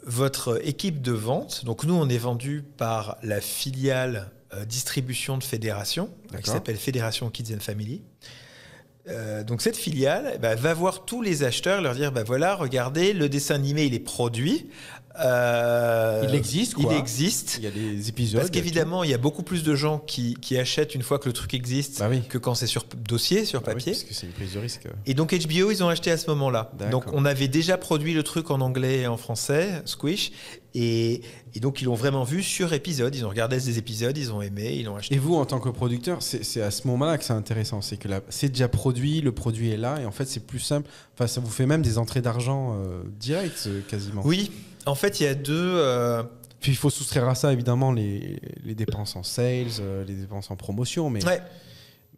[0.04, 5.44] votre équipe de vente, donc nous, on est vendu par la filiale euh, distribution de
[5.44, 6.10] Fédération,
[6.44, 8.02] qui s'appelle Fédération Kids and Family.
[9.08, 12.56] Euh, donc cette filiale eh ben, va voir tous les acheteurs, leur dire, bah voilà,
[12.56, 14.68] regardez, le dessin animé, il est produit.
[15.20, 16.96] Euh, Il existe, Il quoi.
[16.98, 17.56] existe.
[17.58, 18.40] Il y a des épisodes.
[18.40, 21.28] Parce qu'évidemment, il y a beaucoup plus de gens qui, qui achètent une fois que
[21.28, 22.22] le truc existe Bah oui.
[22.30, 23.94] que quand c'est sur dossier, sur Bah oui, papier.
[23.94, 24.84] parce que c'est une prise de risque.
[25.08, 26.72] Et donc HBO, ils ont acheté à ce moment-là.
[26.92, 30.32] Donc on avait déjà produit le truc en anglais et en français, Squish,
[30.76, 31.22] et,
[31.56, 33.16] et donc ils l'ont vraiment vu sur épisode.
[33.16, 35.16] Ils ont regardé des épisodes, ils ont aimé, ils l'ont acheté.
[35.16, 37.82] Et vous, en tant que producteur, c'est à ce moment-là que c'est intéressant.
[37.82, 40.90] C'est que c'est déjà produit, le produit est là, et en fait, c'est plus simple.
[41.16, 44.22] Enfin, ça vous fait même des entrées d'argent euh, directes, euh, quasiment.
[44.26, 44.52] Oui,
[44.86, 45.54] en fait, il y a deux.
[45.76, 46.24] euh,
[46.60, 50.52] Puis il faut soustraire à ça, évidemment, les, les dépenses en sales, euh, les dépenses
[50.52, 51.10] en promotion.
[51.10, 51.42] Mais, ouais.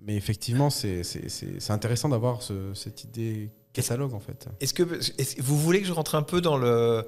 [0.06, 1.02] mais effectivement, c'est
[1.70, 4.48] intéressant d'avoir ce- cette idée catalogue, en fait.
[4.60, 4.84] Est-ce que
[5.42, 7.06] vous voulez que je rentre un peu dans le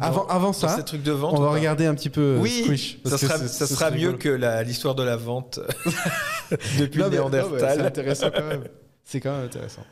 [0.00, 2.98] Avant, ça, ces trucs de vente on va regarder un petit peu euh, Oui, Squish.
[3.04, 4.18] ça sera, ça mieux rigolo.
[4.18, 5.60] que l'histoire de la vente
[6.78, 7.10] depuis Non,
[7.58, 8.64] C'est intéressant quand même.
[9.04, 9.82] C'est quand même intéressant.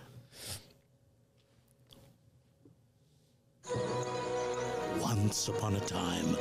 [5.00, 6.36] Once upon a time,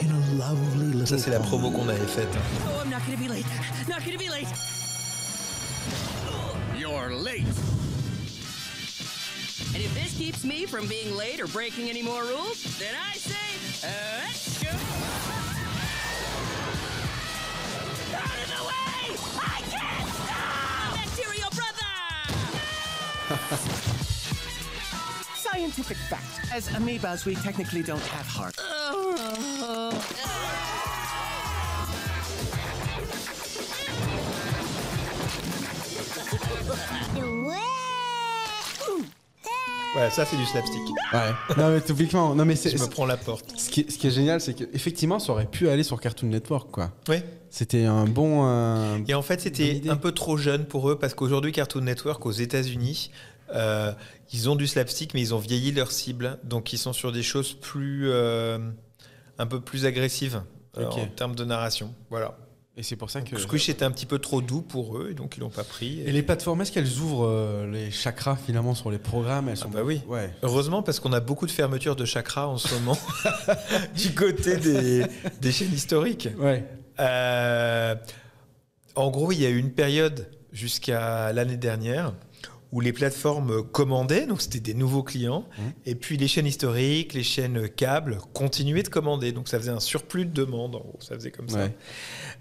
[0.00, 2.28] in a lovely little Ça, c'est la promo qu'on avait faite.
[2.66, 3.46] Oh, I'm not gonna be late.
[3.88, 4.48] Not gonna be late.
[6.78, 7.77] You're late.
[9.74, 13.12] And if this keeps me from being late or breaking any more rules, then I
[13.12, 13.90] say, uh,
[14.24, 14.70] let's go.
[18.16, 19.16] Out of the way!
[19.38, 20.96] I can't stop!
[20.96, 21.92] Bacterial brother!
[25.36, 26.40] Scientific fact.
[26.52, 28.58] As amoebas, we technically don't have hearts.
[39.94, 40.82] Voilà, ça, c'est du slapstick.
[41.12, 41.30] Ouais.
[41.56, 42.70] non, mais typiquement, non, mais c'est.
[42.70, 43.58] Je me prends la porte.
[43.58, 46.28] Ce qui, est, ce qui est génial, c'est qu'effectivement, ça aurait pu aller sur Cartoon
[46.28, 46.92] Network, quoi.
[47.08, 47.16] Oui.
[47.50, 48.46] C'était un bon.
[48.46, 52.24] euh, Et en fait, c'était un peu trop jeune pour eux parce qu'aujourd'hui, Cartoon Network
[52.26, 53.10] aux États-Unis,
[53.54, 53.92] euh,
[54.32, 56.38] ils ont du slapstick, mais ils ont vieilli leur cible.
[56.44, 58.10] Donc, ils sont sur des choses plus.
[58.10, 58.58] euh,
[59.40, 60.42] un peu plus agressives
[60.76, 61.94] en termes de narration.
[62.10, 62.36] Voilà.
[62.78, 63.36] Et c'est pour ça que.
[63.36, 66.00] Squish était un petit peu trop doux pour eux, et donc ils l'ont pas pris.
[66.02, 69.48] Et les plateformes, est-ce qu'elles ouvrent euh, les chakras finalement sur les programmes?
[69.48, 69.68] Elles sont.
[69.68, 70.00] bah oui.
[70.06, 70.30] Ouais.
[70.42, 72.96] Heureusement, parce qu'on a beaucoup de fermetures de chakras en ce moment
[73.96, 75.04] du côté des,
[75.40, 76.28] des chaînes historiques.
[76.38, 76.64] Ouais.
[77.00, 77.96] Euh,
[78.94, 82.14] en gros, il y a eu une période jusqu'à l'année dernière
[82.70, 85.46] où les plateformes commandaient, donc c'était des nouveaux clients,
[85.86, 89.80] et puis les chaînes historiques, les chaînes câbles continuaient de commander, donc ça faisait un
[89.80, 91.68] surplus de demandes, en gros, ça faisait comme ça.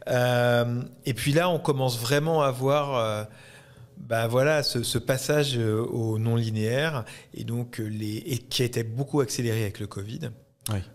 [0.07, 3.23] Euh, et puis là, on commence vraiment à voir euh,
[3.97, 8.61] bah voilà, ce, ce passage euh, au non linéaire, et donc euh, les, et qui
[8.61, 10.31] a été beaucoup accéléré avec le Covid.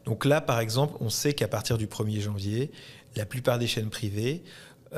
[0.05, 2.71] Donc là, par exemple, on sait qu'à partir du 1er janvier,
[3.17, 4.43] la plupart des chaînes privées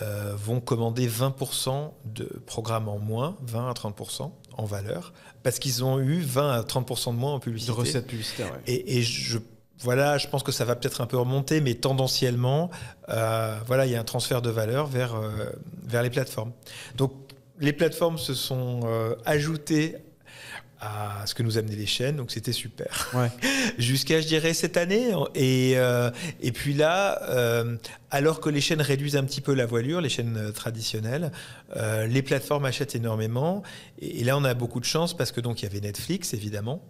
[0.03, 5.85] euh, vont commander 20% de programmes en moins, 20 à 30% en valeur, parce qu'ils
[5.85, 7.73] ont eu 20 à 30% de moins en De publicité.
[7.73, 8.61] recettes publicitaires, ouais.
[8.67, 9.39] Et, et je,
[9.81, 12.71] voilà, je pense que ça va peut-être un peu remonter, mais tendanciellement,
[13.09, 15.31] euh, voilà, il y a un transfert de valeur vers, euh,
[15.85, 16.53] vers les plateformes.
[16.97, 17.13] Donc,
[17.61, 18.81] les plateformes se sont
[19.25, 19.97] ajoutées
[21.23, 23.11] à ce que nous amenaient les chaînes, donc c'était super.
[23.14, 23.31] Ouais.
[23.79, 25.11] Jusqu'à, je dirais, cette année.
[25.35, 27.77] Et, euh, et puis là, euh,
[28.11, 31.33] alors que les chaînes réduisent un petit peu la voilure, les chaînes euh, traditionnelles,
[31.77, 33.62] euh, les plateformes achètent énormément.
[34.01, 36.35] Et, et là, on a beaucoup de chance parce que donc il y avait Netflix,
[36.35, 36.83] évidemment.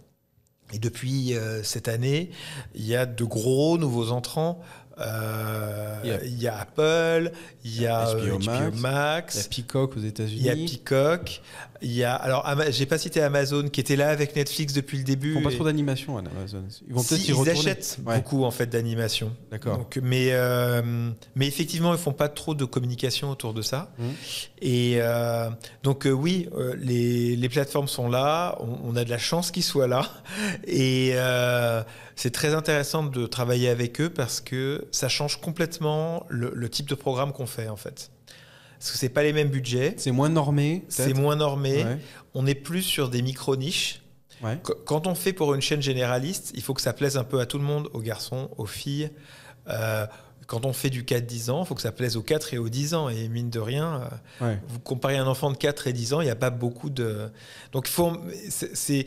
[0.72, 2.30] Et depuis cette année,
[2.74, 4.61] il y a de gros nouveaux entrants
[4.98, 7.33] Euh, Il y a- Il y a Apple,
[7.64, 10.40] il y a HBO HBO Max, Max, Il y a Peacock aux États-Unis.
[10.40, 11.42] il y a Peacock,
[11.82, 15.04] il y a alors j'ai pas cité Amazon qui était là avec Netflix depuis le
[15.04, 15.30] début.
[15.30, 16.64] Ils font pas trop d'animation à Amazon.
[16.88, 17.58] Ils vont Si, peut-être ils retourner.
[17.58, 18.16] achètent Ouais.
[18.16, 19.34] beaucoup en fait d'animation.
[19.50, 19.88] D'accord.
[20.02, 23.92] Mais, euh, mais effectivement, ils font pas trop de communication autour de ça.
[23.98, 24.12] Mhm.
[24.62, 25.50] Et euh,
[25.82, 28.56] donc, euh, oui, les, les plateformes sont là.
[28.60, 30.08] On, on a de la chance qu'ils soient là.
[30.66, 31.14] Et
[32.16, 36.88] c'est très intéressant de travailler avec eux parce que ça change complètement le, le type
[36.88, 38.10] de programme qu'on fait en fait.
[38.78, 39.94] Parce que c'est pas les mêmes budgets.
[39.96, 40.84] C'est moins normé.
[40.88, 41.84] C'est moins normé.
[41.84, 41.98] Ouais.
[42.34, 44.02] On est plus sur des micro-niches.
[44.42, 44.58] Ouais.
[44.62, 47.40] Qu- Quand on fait pour une chaîne généraliste, il faut que ça plaise un peu
[47.40, 49.10] à tout le monde, aux garçons, aux filles.
[49.68, 50.06] Euh,
[50.46, 52.68] quand on fait du 4-10 ans, il faut que ça plaise aux 4 et aux
[52.68, 53.08] 10 ans.
[53.08, 54.10] Et mine de rien,
[54.42, 54.58] euh, Ouais.
[54.68, 57.30] vous comparez un enfant de 4 et 10 ans, il n'y a pas beaucoup de...
[57.72, 58.12] Donc il faut...
[58.50, 59.06] c'est-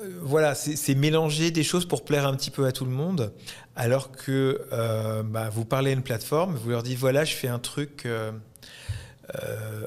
[0.00, 3.32] euh, voilà, c'est mélanger des choses pour plaire un petit peu à tout le monde,
[3.76, 7.48] alors que euh, bah, vous parlez à une plateforme, vous leur dites voilà, je fais
[7.48, 8.30] un truc euh,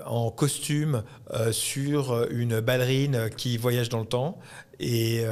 [0.05, 1.03] en costume
[1.51, 4.39] sur une ballerine qui voyage dans le temps,
[4.79, 5.23] et,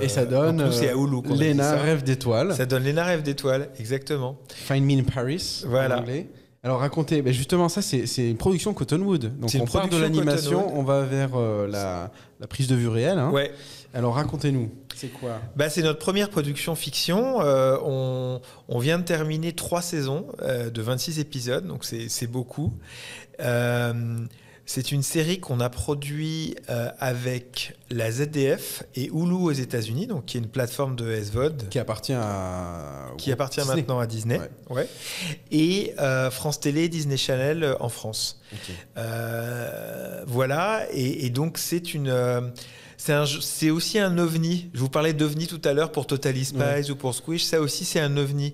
[0.00, 0.60] Et ça donne.
[0.60, 1.76] Hulu qu'on a dit Lena ça.
[1.76, 2.54] rêve d'étoiles.
[2.54, 4.38] Ça donne Léna rêve d'étoiles, exactement.
[4.54, 5.62] Find Me in Paris.
[5.66, 5.98] Voilà.
[5.98, 6.28] En anglais.
[6.64, 9.38] Alors racontez, ben justement ça c'est une production Cottonwood.
[9.38, 12.10] Donc on part de l'animation, on va vers euh, la,
[12.40, 13.18] la prise de vue réelle.
[13.18, 13.30] hein.
[13.30, 13.52] Ouais.
[13.94, 15.40] Alors racontez-nous, c'est quoi?
[15.56, 17.40] Bah, c'est notre première production fiction.
[17.40, 22.74] Euh, on, on vient de terminer trois saisons euh, de 26 épisodes, donc c'est beaucoup.
[23.40, 24.18] Euh,
[24.66, 30.26] c'est une série qu'on a produit euh, avec la ZDF et Hulu aux États-Unis, donc
[30.26, 33.06] qui est une plateforme de SVOD Qui appartient à.
[33.16, 33.76] qui appartient Disney.
[33.76, 34.48] maintenant à Disney, Ouais.
[34.76, 34.88] ouais.
[35.50, 38.42] et euh, France Télé, Disney Channel en France.
[38.98, 42.52] Euh, voilà, et, et donc c'est une.
[42.98, 44.68] C'est aussi un ovni.
[44.74, 46.90] Je vous parlais d'ovni tout à l'heure pour Totally Spies Ouais.
[46.90, 47.44] ou pour Squish.
[47.44, 48.52] Ça aussi, c'est un ovni.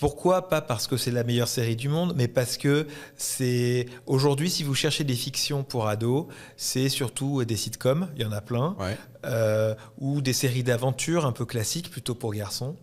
[0.00, 4.50] Pourquoi Pas parce que c'est la meilleure série du monde, mais parce que c'est aujourd'hui,
[4.50, 6.26] si vous cherchez des fictions pour ados,
[6.56, 8.08] c'est surtout des sitcoms.
[8.16, 8.96] Il y en a plein Ouais.
[9.24, 12.76] euh, ou des séries d'aventures un peu classiques, plutôt pour garçons.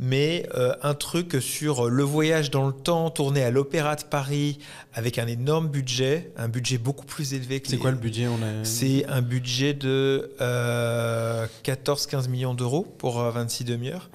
[0.00, 4.58] Mais euh, un truc sur le voyage dans le temps, tourné à l'Opéra de Paris,
[4.94, 8.26] avec un énorme budget, un budget beaucoup plus élevé que C'est les- quoi le budget
[8.26, 8.28] a...
[8.64, 14.10] C'est un budget de euh, 14-15 millions d'euros pour euh, 26 demi-heures.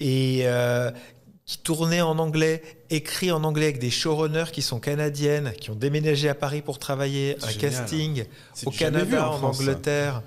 [0.00, 0.90] Et euh,
[1.50, 5.74] qui tournait en anglais, écrit en anglais avec des showrunners qui sont canadiennes, qui ont
[5.74, 7.58] déménagé à Paris pour travailler, un génial.
[7.72, 8.24] casting
[8.66, 9.62] au Canada, en en, France, ça.
[9.64, 10.22] Angleterre.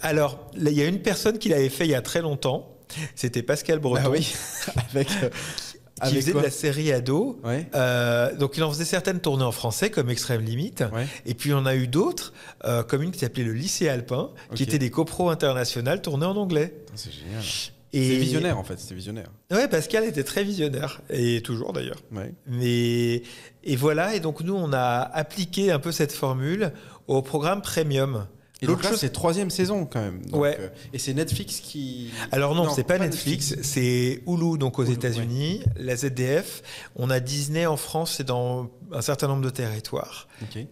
[0.00, 2.74] Alors, il y a une personne qui l'avait fait il y a très longtemps.
[3.14, 4.34] C'était Pascal Breton, Bah oui.
[4.90, 5.08] Avec.
[5.22, 7.38] euh, qui avec faisait de la série ado.
[7.44, 7.68] Ouais.
[7.76, 10.82] Euh, donc, il en faisait certaines tournées en français, comme Extrême Limite.
[10.92, 11.06] Ouais.
[11.24, 12.32] Et puis, on a eu d'autres,
[12.64, 16.36] euh, comme une qui s'appelait le Lycée Alpin, qui étaient des copros internationales tournées en
[16.36, 16.74] anglais.
[16.86, 17.42] Putain, C'est génial.
[17.94, 19.30] Et C'est visionnaire en fait, c'est visionnaire.
[19.50, 21.98] Ouais, Pascal était très visionnaire, et toujours d'ailleurs.
[22.10, 22.32] Ouais.
[22.46, 23.22] Mais,
[23.64, 26.72] et voilà, et donc nous, on a appliqué un peu cette formule
[27.06, 28.26] au programme Premium.
[28.62, 30.24] Et L'autre donc là, chose- c'est troisième saison quand même.
[30.26, 30.56] Donc, Ouais.
[30.60, 32.12] euh, et c'est Netflix qui.
[32.30, 33.68] Alors non, Non, c'est pas, pas Netflix, Netflix.
[33.74, 36.62] c'est Hulu, donc aux États-Unis, la ZDF.
[36.94, 40.28] On a Disney en France et dans un certain nombre de territoires.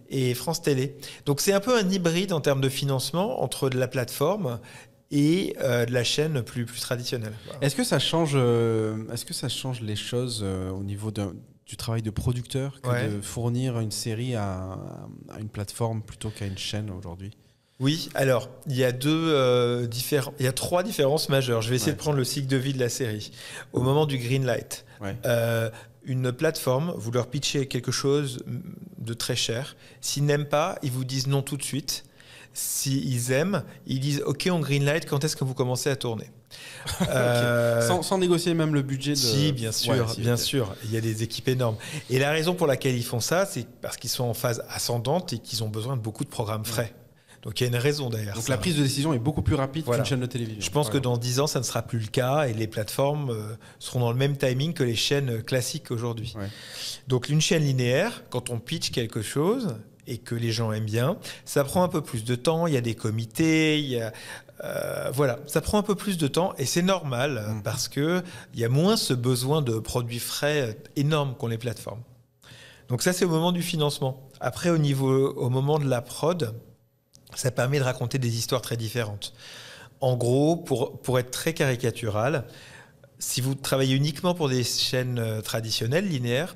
[0.09, 0.95] Et France Télé.
[1.25, 4.59] Donc c'est un peu un hybride en termes de financement entre de la plateforme
[5.11, 7.33] et euh, de la chaîne plus, plus traditionnelle.
[7.45, 7.59] Voilà.
[7.65, 11.77] Est-ce que ça change euh, Est-ce que ça change les choses euh, au niveau du
[11.77, 13.07] travail de producteur que Ouais.
[13.09, 14.77] de fournir une série à,
[15.29, 17.31] à une plateforme plutôt qu'à une chaîne aujourd'hui?
[17.79, 21.61] Oui, alors il y a deux euh, différents, il y a trois différences majeures.
[21.63, 21.97] Je vais essayer Ouais.
[21.97, 23.31] de prendre le cycle de vie de la série.
[23.73, 25.15] Au moment du green light, Ouais.
[25.25, 25.69] euh,
[26.03, 28.43] une plateforme, vous leur pitchez quelque chose
[28.99, 29.75] de très cher.
[29.99, 32.03] S'ils n'aiment pas, ils vous disent non tout de suite.
[32.53, 35.05] S'ils aiment, ils disent OK, on green light.
[35.07, 36.29] Quand est-ce que vous commencez à tourner
[37.09, 39.15] Euh, sans, sans négocier même le budget de.
[39.15, 40.75] si, bien sûr, Ouais, si, bien sûr.
[40.83, 41.77] Il y a des équipes énormes.
[42.09, 45.31] Et la raison pour laquelle ils font ça, c'est parce qu'ils sont en phase ascendante
[45.33, 46.93] et qu'ils ont besoin de beaucoup de programmes frais.
[47.43, 48.49] Donc il y a une raison derrière Donc ça.
[48.51, 50.03] la prise de décision est beaucoup plus rapide Voilà.
[50.03, 50.61] qu'une chaîne de télévision.
[50.61, 53.31] Je pense que dans 10 ans, ça ne sera plus le cas et les plateformes
[53.31, 56.33] euh, seront dans le même timing que les chaînes classiques aujourd'hui.
[56.37, 56.47] Ouais.
[57.07, 59.75] Donc une chaîne linéaire, quand on pitch quelque chose
[60.07, 62.77] et que les gens aiment bien, ça prend un peu plus de temps, il y
[62.77, 64.11] a des comités, il y a...
[64.63, 67.63] euh, voilà, ça prend un peu plus de temps et c'est normal Mhm.
[67.63, 71.57] parce que il y a moins ce besoin de produits frais euh, énormes qu'ont les
[71.57, 72.01] plateformes.
[72.89, 74.29] Donc ça, c'est au moment du financement.
[74.41, 76.53] Après, au niveau, au moment de la prod,
[77.35, 79.33] ça permet de raconter des histoires très différentes.
[80.01, 82.45] En gros, pour, pour être très caricatural,
[83.21, 86.55] si vous travaillez uniquement pour des chaînes euh, traditionnelles, linéaires,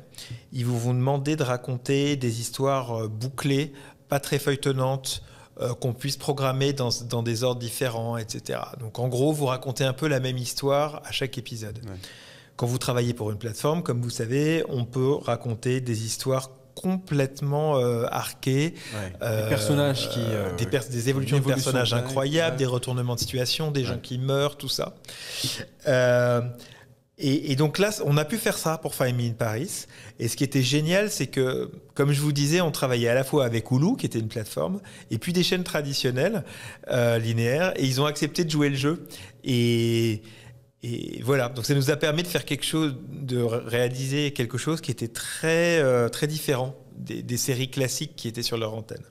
[0.51, 3.71] ils vont vous demander de raconter des histoires euh, bouclées,
[4.09, 5.21] pas très feuilletonnantes,
[5.61, 8.59] euh, qu'on puisse programmer dans, dans des ordres différents, etc.
[8.79, 11.77] Donc en gros, vous racontez un peu la même histoire à chaque épisode.
[11.85, 11.97] Ouais.
[12.55, 17.77] Quand vous travaillez pour une plateforme, comme vous savez, on peut raconter des histoires complètement
[17.79, 18.73] euh, arquées.
[18.93, 19.41] Ouais.
[19.43, 20.19] des personnages qui.
[20.21, 22.57] euh, des, pers- des évolutions de personnages de- incroyables, ouais.
[22.59, 24.93] des retournements de situation, des gens qui meurent, tout ça.
[25.87, 26.41] Euh,
[27.17, 29.85] et, et donc là, on a pu faire ça pour Find Me in Paris.
[30.19, 33.23] Et ce qui était génial, c'est que, comme je vous disais, on travaillait à la
[33.23, 36.43] fois avec Hulu, qui était une plateforme, et puis des chaînes traditionnelles,
[36.91, 39.07] euh, linéaires, et ils ont accepté de jouer le jeu.
[39.45, 40.21] Et,
[40.87, 44.57] et voilà, donc ça nous a permis de faire quelque chose, de ré- réaliser quelque
[44.57, 48.73] chose qui était très, euh, très différent des, des séries classiques qui étaient sur leur
[48.73, 49.03] antenne.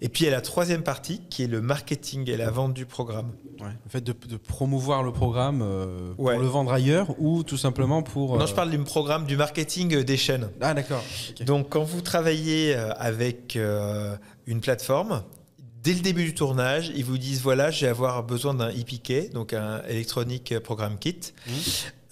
[0.00, 2.72] Et puis il y a la troisième partie, qui est le marketing et la vente
[2.72, 3.32] du programme.
[3.60, 3.66] Ouais.
[3.84, 6.34] Le fait de, de promouvoir le programme euh, Ouais.
[6.34, 8.36] pour le vendre ailleurs ou tout simplement pour.
[8.36, 10.50] Non, euh, je parle du programme du marketing euh, des chaînes.
[10.60, 11.02] Ah, d'accord.
[11.44, 13.58] Donc, quand vous travaillez avec
[14.46, 15.24] une plateforme,
[15.88, 19.32] dès le début du tournage, ils vous disent voilà, je vais avoir besoin d'un EPK,
[19.32, 21.54] donc un Electronic Program Kit, Mhm.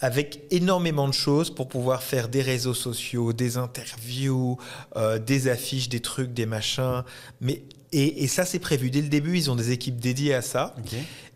[0.01, 4.57] avec énormément de choses pour pouvoir faire des réseaux sociaux, des interviews,
[4.97, 7.03] euh, des affiches, des trucs, des machins.
[7.43, 7.63] Mais
[7.93, 9.37] et, et ça, c'est prévu dès le début.
[9.37, 10.75] Ils ont des équipes dédiées à ça.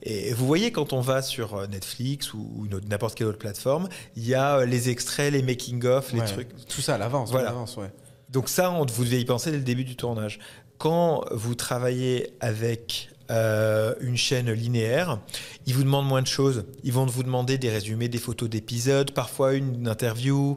[0.02, 4.26] Et vous voyez, quand on va sur euh, Netflix ou, n'importe quelle autre plateforme, il
[4.26, 6.26] y a euh, les extraits, les making-of, les Ouais.
[6.26, 6.48] trucs.
[6.68, 7.30] Tout ça à l'avance.
[7.30, 7.48] Voilà.
[7.48, 7.90] à l'avance, ouais.
[8.30, 10.38] Donc ça, on, vous devez y penser dès le début du tournage.
[10.80, 15.18] Quand vous travaillez avec euh, une chaîne linéaire,
[15.66, 16.64] ils vous demandent moins de choses.
[16.84, 20.56] Ils vont vous demander des résumés, des photos d'épisodes, parfois une interview,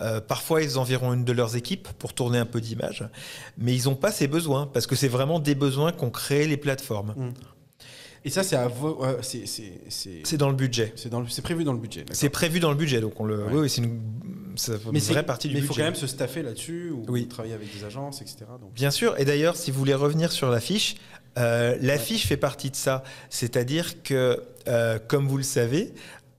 [0.00, 3.08] euh, parfois ils enverront une de leurs équipes pour tourner un peu d'images.
[3.58, 6.56] Mais ils n'ont pas ces besoins, parce que c'est vraiment des besoins qu'ont créé les
[6.56, 7.14] plateformes.
[8.24, 10.92] Et ça, c'est à dans le budget.
[10.96, 12.04] c'est prévu dans le budget.
[12.12, 13.44] C'est prévu dans le budget, donc on le.
[13.44, 13.60] Ouais.
[13.60, 14.00] Oui, c'est une,
[14.84, 15.74] vraie partie du Mais il budget.
[15.74, 17.28] faut quand même se staffer là-dessus ou Oui.
[17.28, 18.38] travailler avec des agences, etc.
[18.60, 18.72] Donc.
[18.74, 20.96] Bien sûr, et d'ailleurs, si vous voulez revenir sur l'affiche,
[21.38, 23.04] euh, l'affiche fait partie de ça.
[23.30, 25.94] C'est-à-dire que, euh, comme vous le savez,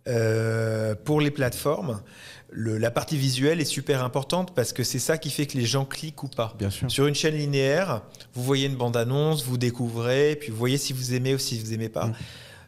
[0.08, 2.02] euh, pour les plateformes,
[2.52, 5.66] le- la partie visuelle est super importante parce que c'est ça qui fait que les
[5.66, 6.54] gens cliquent ou pas.
[6.60, 6.92] Bien sûr.
[6.92, 8.02] Sur une chaîne linéaire,
[8.34, 11.74] vous voyez une bande-annonce, vous découvrez, puis vous voyez si vous aimez ou si vous
[11.74, 12.08] aimez pas.
[12.08, 12.14] Mm.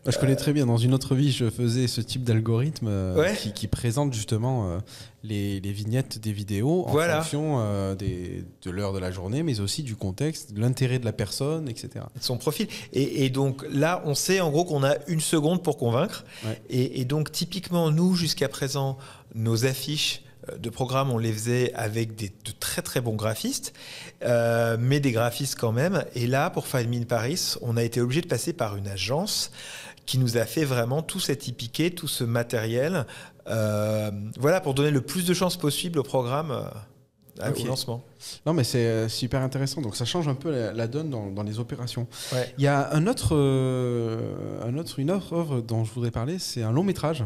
[0.05, 0.65] Moi, je connais très bien.
[0.65, 3.35] Dans une autre vie, je faisais ce type d'algorithme euh, Ouais.
[3.41, 4.79] qui, qui présente justement euh,
[5.23, 7.21] les, les vignettes des vidéos en Voilà.
[7.21, 11.05] fonction euh, des, de l'heure de la journée, mais aussi du contexte, de l'intérêt de
[11.05, 12.05] la personne, etc.
[12.19, 12.67] son profil.
[12.91, 16.25] Et, et donc là, on sait en gros qu'on a une seconde pour convaincre.
[16.45, 16.61] Ouais.
[16.69, 18.97] Et, et donc typiquement, nous, jusqu'à présent,
[19.35, 20.21] nos affiches
[20.59, 23.71] de programme, on les faisait avec des, de très très bons graphistes,
[24.25, 26.03] euh, mais des graphistes quand même.
[26.15, 28.89] Et là, pour Find Me in Paris, on a été obligé de passer par une
[28.89, 29.51] agence
[30.05, 33.05] qui nous a fait vraiment tout cet IPK, tout ce matériel,
[33.47, 36.63] euh, voilà, pour donner le plus de chances possible au programme euh,
[37.41, 37.61] à- Ok.
[37.63, 38.03] au lancement.
[38.45, 39.81] Non, mais c'est euh, super intéressant.
[39.81, 42.07] Donc, ça change un peu la, la donne dans, dans les opérations.
[42.33, 42.53] Ouais.
[42.57, 46.37] Il y a un autre, euh, un autre, une autre œuvre dont je voudrais parler,
[46.39, 47.23] c'est un long métrage.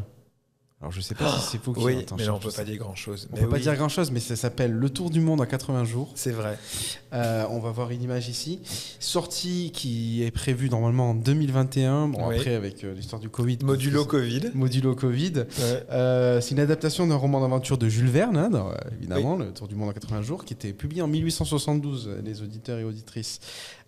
[0.80, 3.28] Alors, je sais pas si c'est vous qui Oui, mais on peut pas dire grand-chose.
[3.32, 5.46] On Mais peut pas dire grand chose, mais ça s'appelle Le Tour du Monde en
[5.48, 6.12] 80 jours.
[6.14, 6.60] C'est vrai.
[7.14, 8.60] Euh, on va voir une image ici.
[9.00, 12.10] Sortie qui est prévue normalement en 2021.
[12.10, 12.36] Bon, Oui.
[12.36, 13.58] après, avec euh, l'histoire du Covid.
[13.64, 14.52] Modulo Covid.
[14.54, 15.34] Modulo Covid.
[15.38, 15.46] Ouais.
[15.90, 19.68] Euh, c'est une adaptation d'un roman d'aventure de Jules Verne, hein, euh, évidemment, Le Tour
[19.68, 23.40] du Monde en 80 jours, qui était publié en 1872, euh, les auditeurs et auditrices.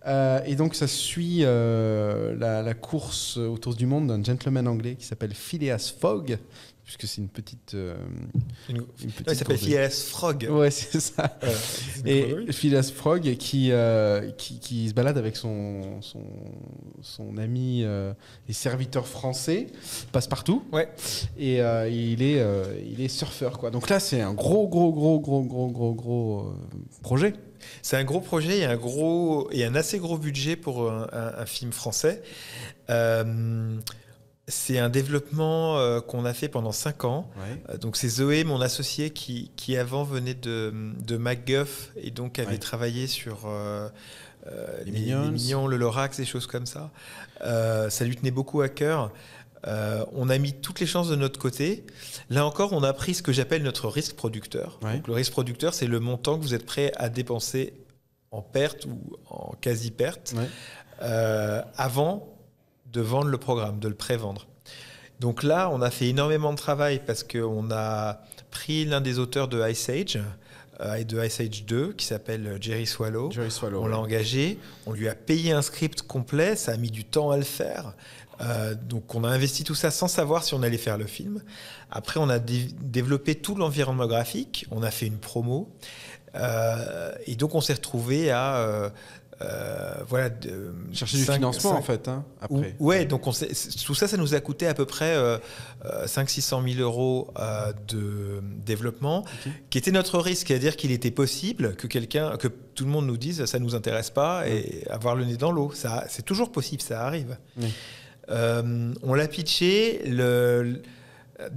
[0.06, 4.96] Euh, et donc, ça suit euh, la, la course autour du monde d'un gentleman anglais
[4.98, 6.38] qui s'appelle Phileas Fogg,
[6.84, 7.74] puisque c'est une petite.
[7.74, 7.94] euh,
[8.70, 10.48] Une- une petite Ouais, il s'appelle Phileas Frog.
[10.50, 11.38] Ouais, c'est ça.
[11.42, 11.56] Voilà.
[12.06, 12.50] Et.
[12.52, 16.22] Phileas Frog qui, euh, qui, qui se balade avec son, son,
[17.02, 18.14] son ami euh,
[18.48, 19.66] et serviteur français,
[20.12, 20.64] passe partout.
[20.72, 20.88] Ouais.
[21.38, 22.42] Et il, est,
[22.90, 23.58] il est surfeur.
[23.58, 23.70] Quoi.
[23.70, 26.52] Donc là, c'est un gros, gros, gros, gros, gros, gros, gros
[27.02, 27.34] projet.
[27.82, 31.34] C'est un gros projet et un, gros, et un assez gros budget pour un, un-
[31.38, 32.22] un film français.
[32.90, 33.76] Euh,
[34.48, 37.30] c'est un développement euh, qu'on a fait pendant 5 ans.
[37.68, 42.38] Euh, Donc c'est Zoé, mon associé, qui, qui avant venait de, de MacGuff et donc
[42.38, 42.58] avait Ouais.
[42.58, 43.88] travaillé sur euh,
[44.48, 45.22] euh, Les les, Minions.
[45.24, 46.90] les Mignons, le Lorax, des choses comme ça.
[47.44, 49.12] Euh, ça lui tenait beaucoup à cœur.
[49.66, 51.84] Euh, on a mis toutes les chances de notre côté.
[52.30, 54.78] Là encore, on a pris ce que j'appelle notre risque producteur.
[54.82, 54.96] Ouais.
[54.96, 57.74] Donc, le risque producteur, c'est le montant que vous êtes prêt à dépenser
[58.30, 60.48] en perte ou en quasi-perte Ouais.
[61.02, 62.36] euh, avant
[62.92, 64.46] de vendre le programme, de le pré-vendre.
[65.20, 69.48] Donc là, on a fait énormément de travail parce qu'on a pris l'un des auteurs
[69.48, 70.18] de Ice Age
[70.80, 73.30] euh, et de Ice Age 2 qui s'appelle Jerry Swallow.
[73.30, 73.82] Jerry Swallow.
[73.82, 77.30] On l'a engagé, on lui a payé un script complet, ça a mis du temps
[77.30, 77.92] à le faire.
[78.40, 81.42] Euh, donc on a investi tout ça sans savoir si on allait faire le film.
[81.90, 85.68] Après, on a dé- développé tout l'environnement graphique, on a fait une promo.
[86.36, 88.88] Euh, et donc on s'est retrouvé à euh,
[89.42, 92.74] euh, voilà, de Chercher du cinq- financement, en fait, hein, après.
[92.78, 95.38] Ou- Ouais, donc on tout ça, ça nous a coûté à peu près euh,
[96.06, 99.24] 500-600 000 euros euh, de développement,
[99.70, 103.16] qui était notre risque, c'est-à-dire qu'il était possible que quelqu'un, que tout le monde nous
[103.16, 105.72] dise ça nous intéresse pas et avoir le nez dans l'eau.
[105.74, 107.36] Ça, c'est toujours possible, ça arrive.
[107.60, 107.72] Oui.
[108.30, 110.82] Euh, on l'a pitché le- le-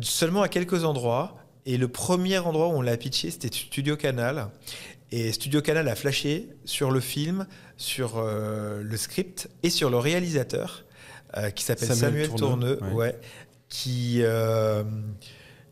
[0.01, 1.37] seulement à quelques endroits.
[1.65, 4.49] Et le premier endroit où on l'a pitché, c'était Studio Canal.
[5.11, 7.45] Et Studio Canal a flashé sur le film,
[7.77, 10.83] sur euh, le script et sur le réalisateur,
[11.37, 12.97] euh, qui s'appelle Samuel Samuel, Tourneux, Tourneux, ouais.
[13.11, 13.19] ouais,
[13.69, 14.83] qui, euh,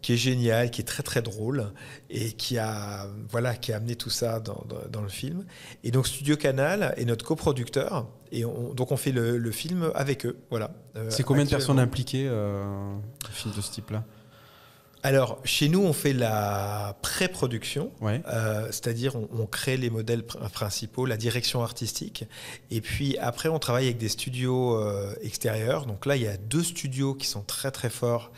[0.02, 1.74] qui est génial, qui est très très drôle
[2.10, 5.46] et qui a, voilà, qui a amené tout ça dans, dans- dans le film.
[5.84, 8.08] Et donc Studio Canal est notre coproducteur.
[8.32, 10.38] Et on- donc on fait le, le film avec eux.
[10.50, 10.72] Voilà.
[10.96, 14.04] Euh, C'est combien de personnes impliquées, euh, un film de ce type-là?
[15.04, 18.22] Alors, chez nous, on fait la pré-production, Ouais.
[18.28, 22.26] euh, c'est-à-dire on, on crée les modèles pr- principaux, la direction artistique,
[22.70, 25.88] et puis après, on travaille avec des studios euh, extérieurs.
[25.88, 28.32] Donc là, il y a deux studios qui sont très très forts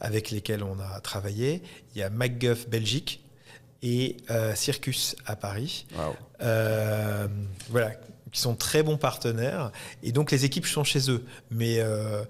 [0.00, 1.62] avec lesquels on a travaillé.
[1.94, 3.22] Il y a MacGuff Belgique
[3.82, 5.86] et euh, Circus à Paris.
[6.40, 7.28] Euh,
[7.68, 7.92] voilà,
[8.36, 9.72] qui sont très bons partenaires.
[10.02, 12.22] Et donc les équipes sont chez eux, mais euh,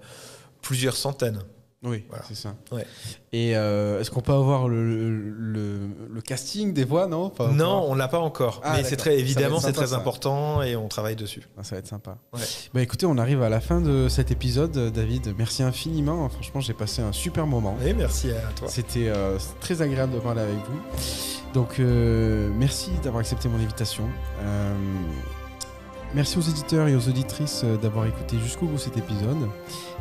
[0.61, 1.41] plusieurs centaines.
[1.83, 2.23] Oui, Voilà.
[2.27, 2.55] c'est ça.
[2.71, 2.87] Ouais.
[3.33, 4.83] Et euh, est-ce qu'on peut avoir le,
[5.19, 5.77] le,
[6.09, 7.29] le casting des voix, non?
[7.29, 8.61] Pas non, on l'a pas encore.
[8.63, 9.97] Ah, mais c'est très évidemment c'est très ça.
[9.97, 11.43] important et on travaille dessus.
[11.57, 12.17] Ah, ça va être sympa.
[12.33, 12.39] Ouais.
[12.73, 15.35] Bah écoutez, on arrive à la fin de cet épisode, David.
[15.37, 16.27] Merci infiniment.
[16.29, 17.77] Franchement, j'ai passé un super moment.
[17.85, 18.69] Et merci à toi.
[18.69, 20.79] C'était euh, très agréable de parler avec vous.
[21.53, 24.05] Donc, euh, merci d'avoir accepté mon invitation.
[26.15, 29.49] Merci aux éditeurs et aux auditrices euh, d'avoir écouté jusqu'au bout cet épisode.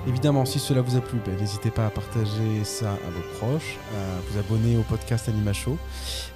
[0.07, 3.76] Évidemment, si cela vous a plu, ben, n'hésitez pas à partager ça à vos proches,
[3.92, 5.76] à vous abonner au podcast Anima Show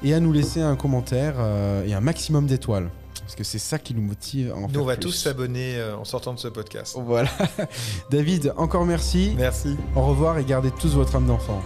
[0.03, 2.91] et à nous laisser un commentaire euh, et un maximum d'étoiles.
[3.21, 5.03] Parce que c'est ça qui nous motive à en Nous faire on va plus.
[5.03, 6.97] tous s'abonner euh, en sortant de ce podcast.
[7.01, 7.31] Voilà.
[8.11, 9.35] David, encore merci.
[9.39, 9.77] Merci.
[9.95, 11.63] Au revoir et gardez tous votre âme d'enfant.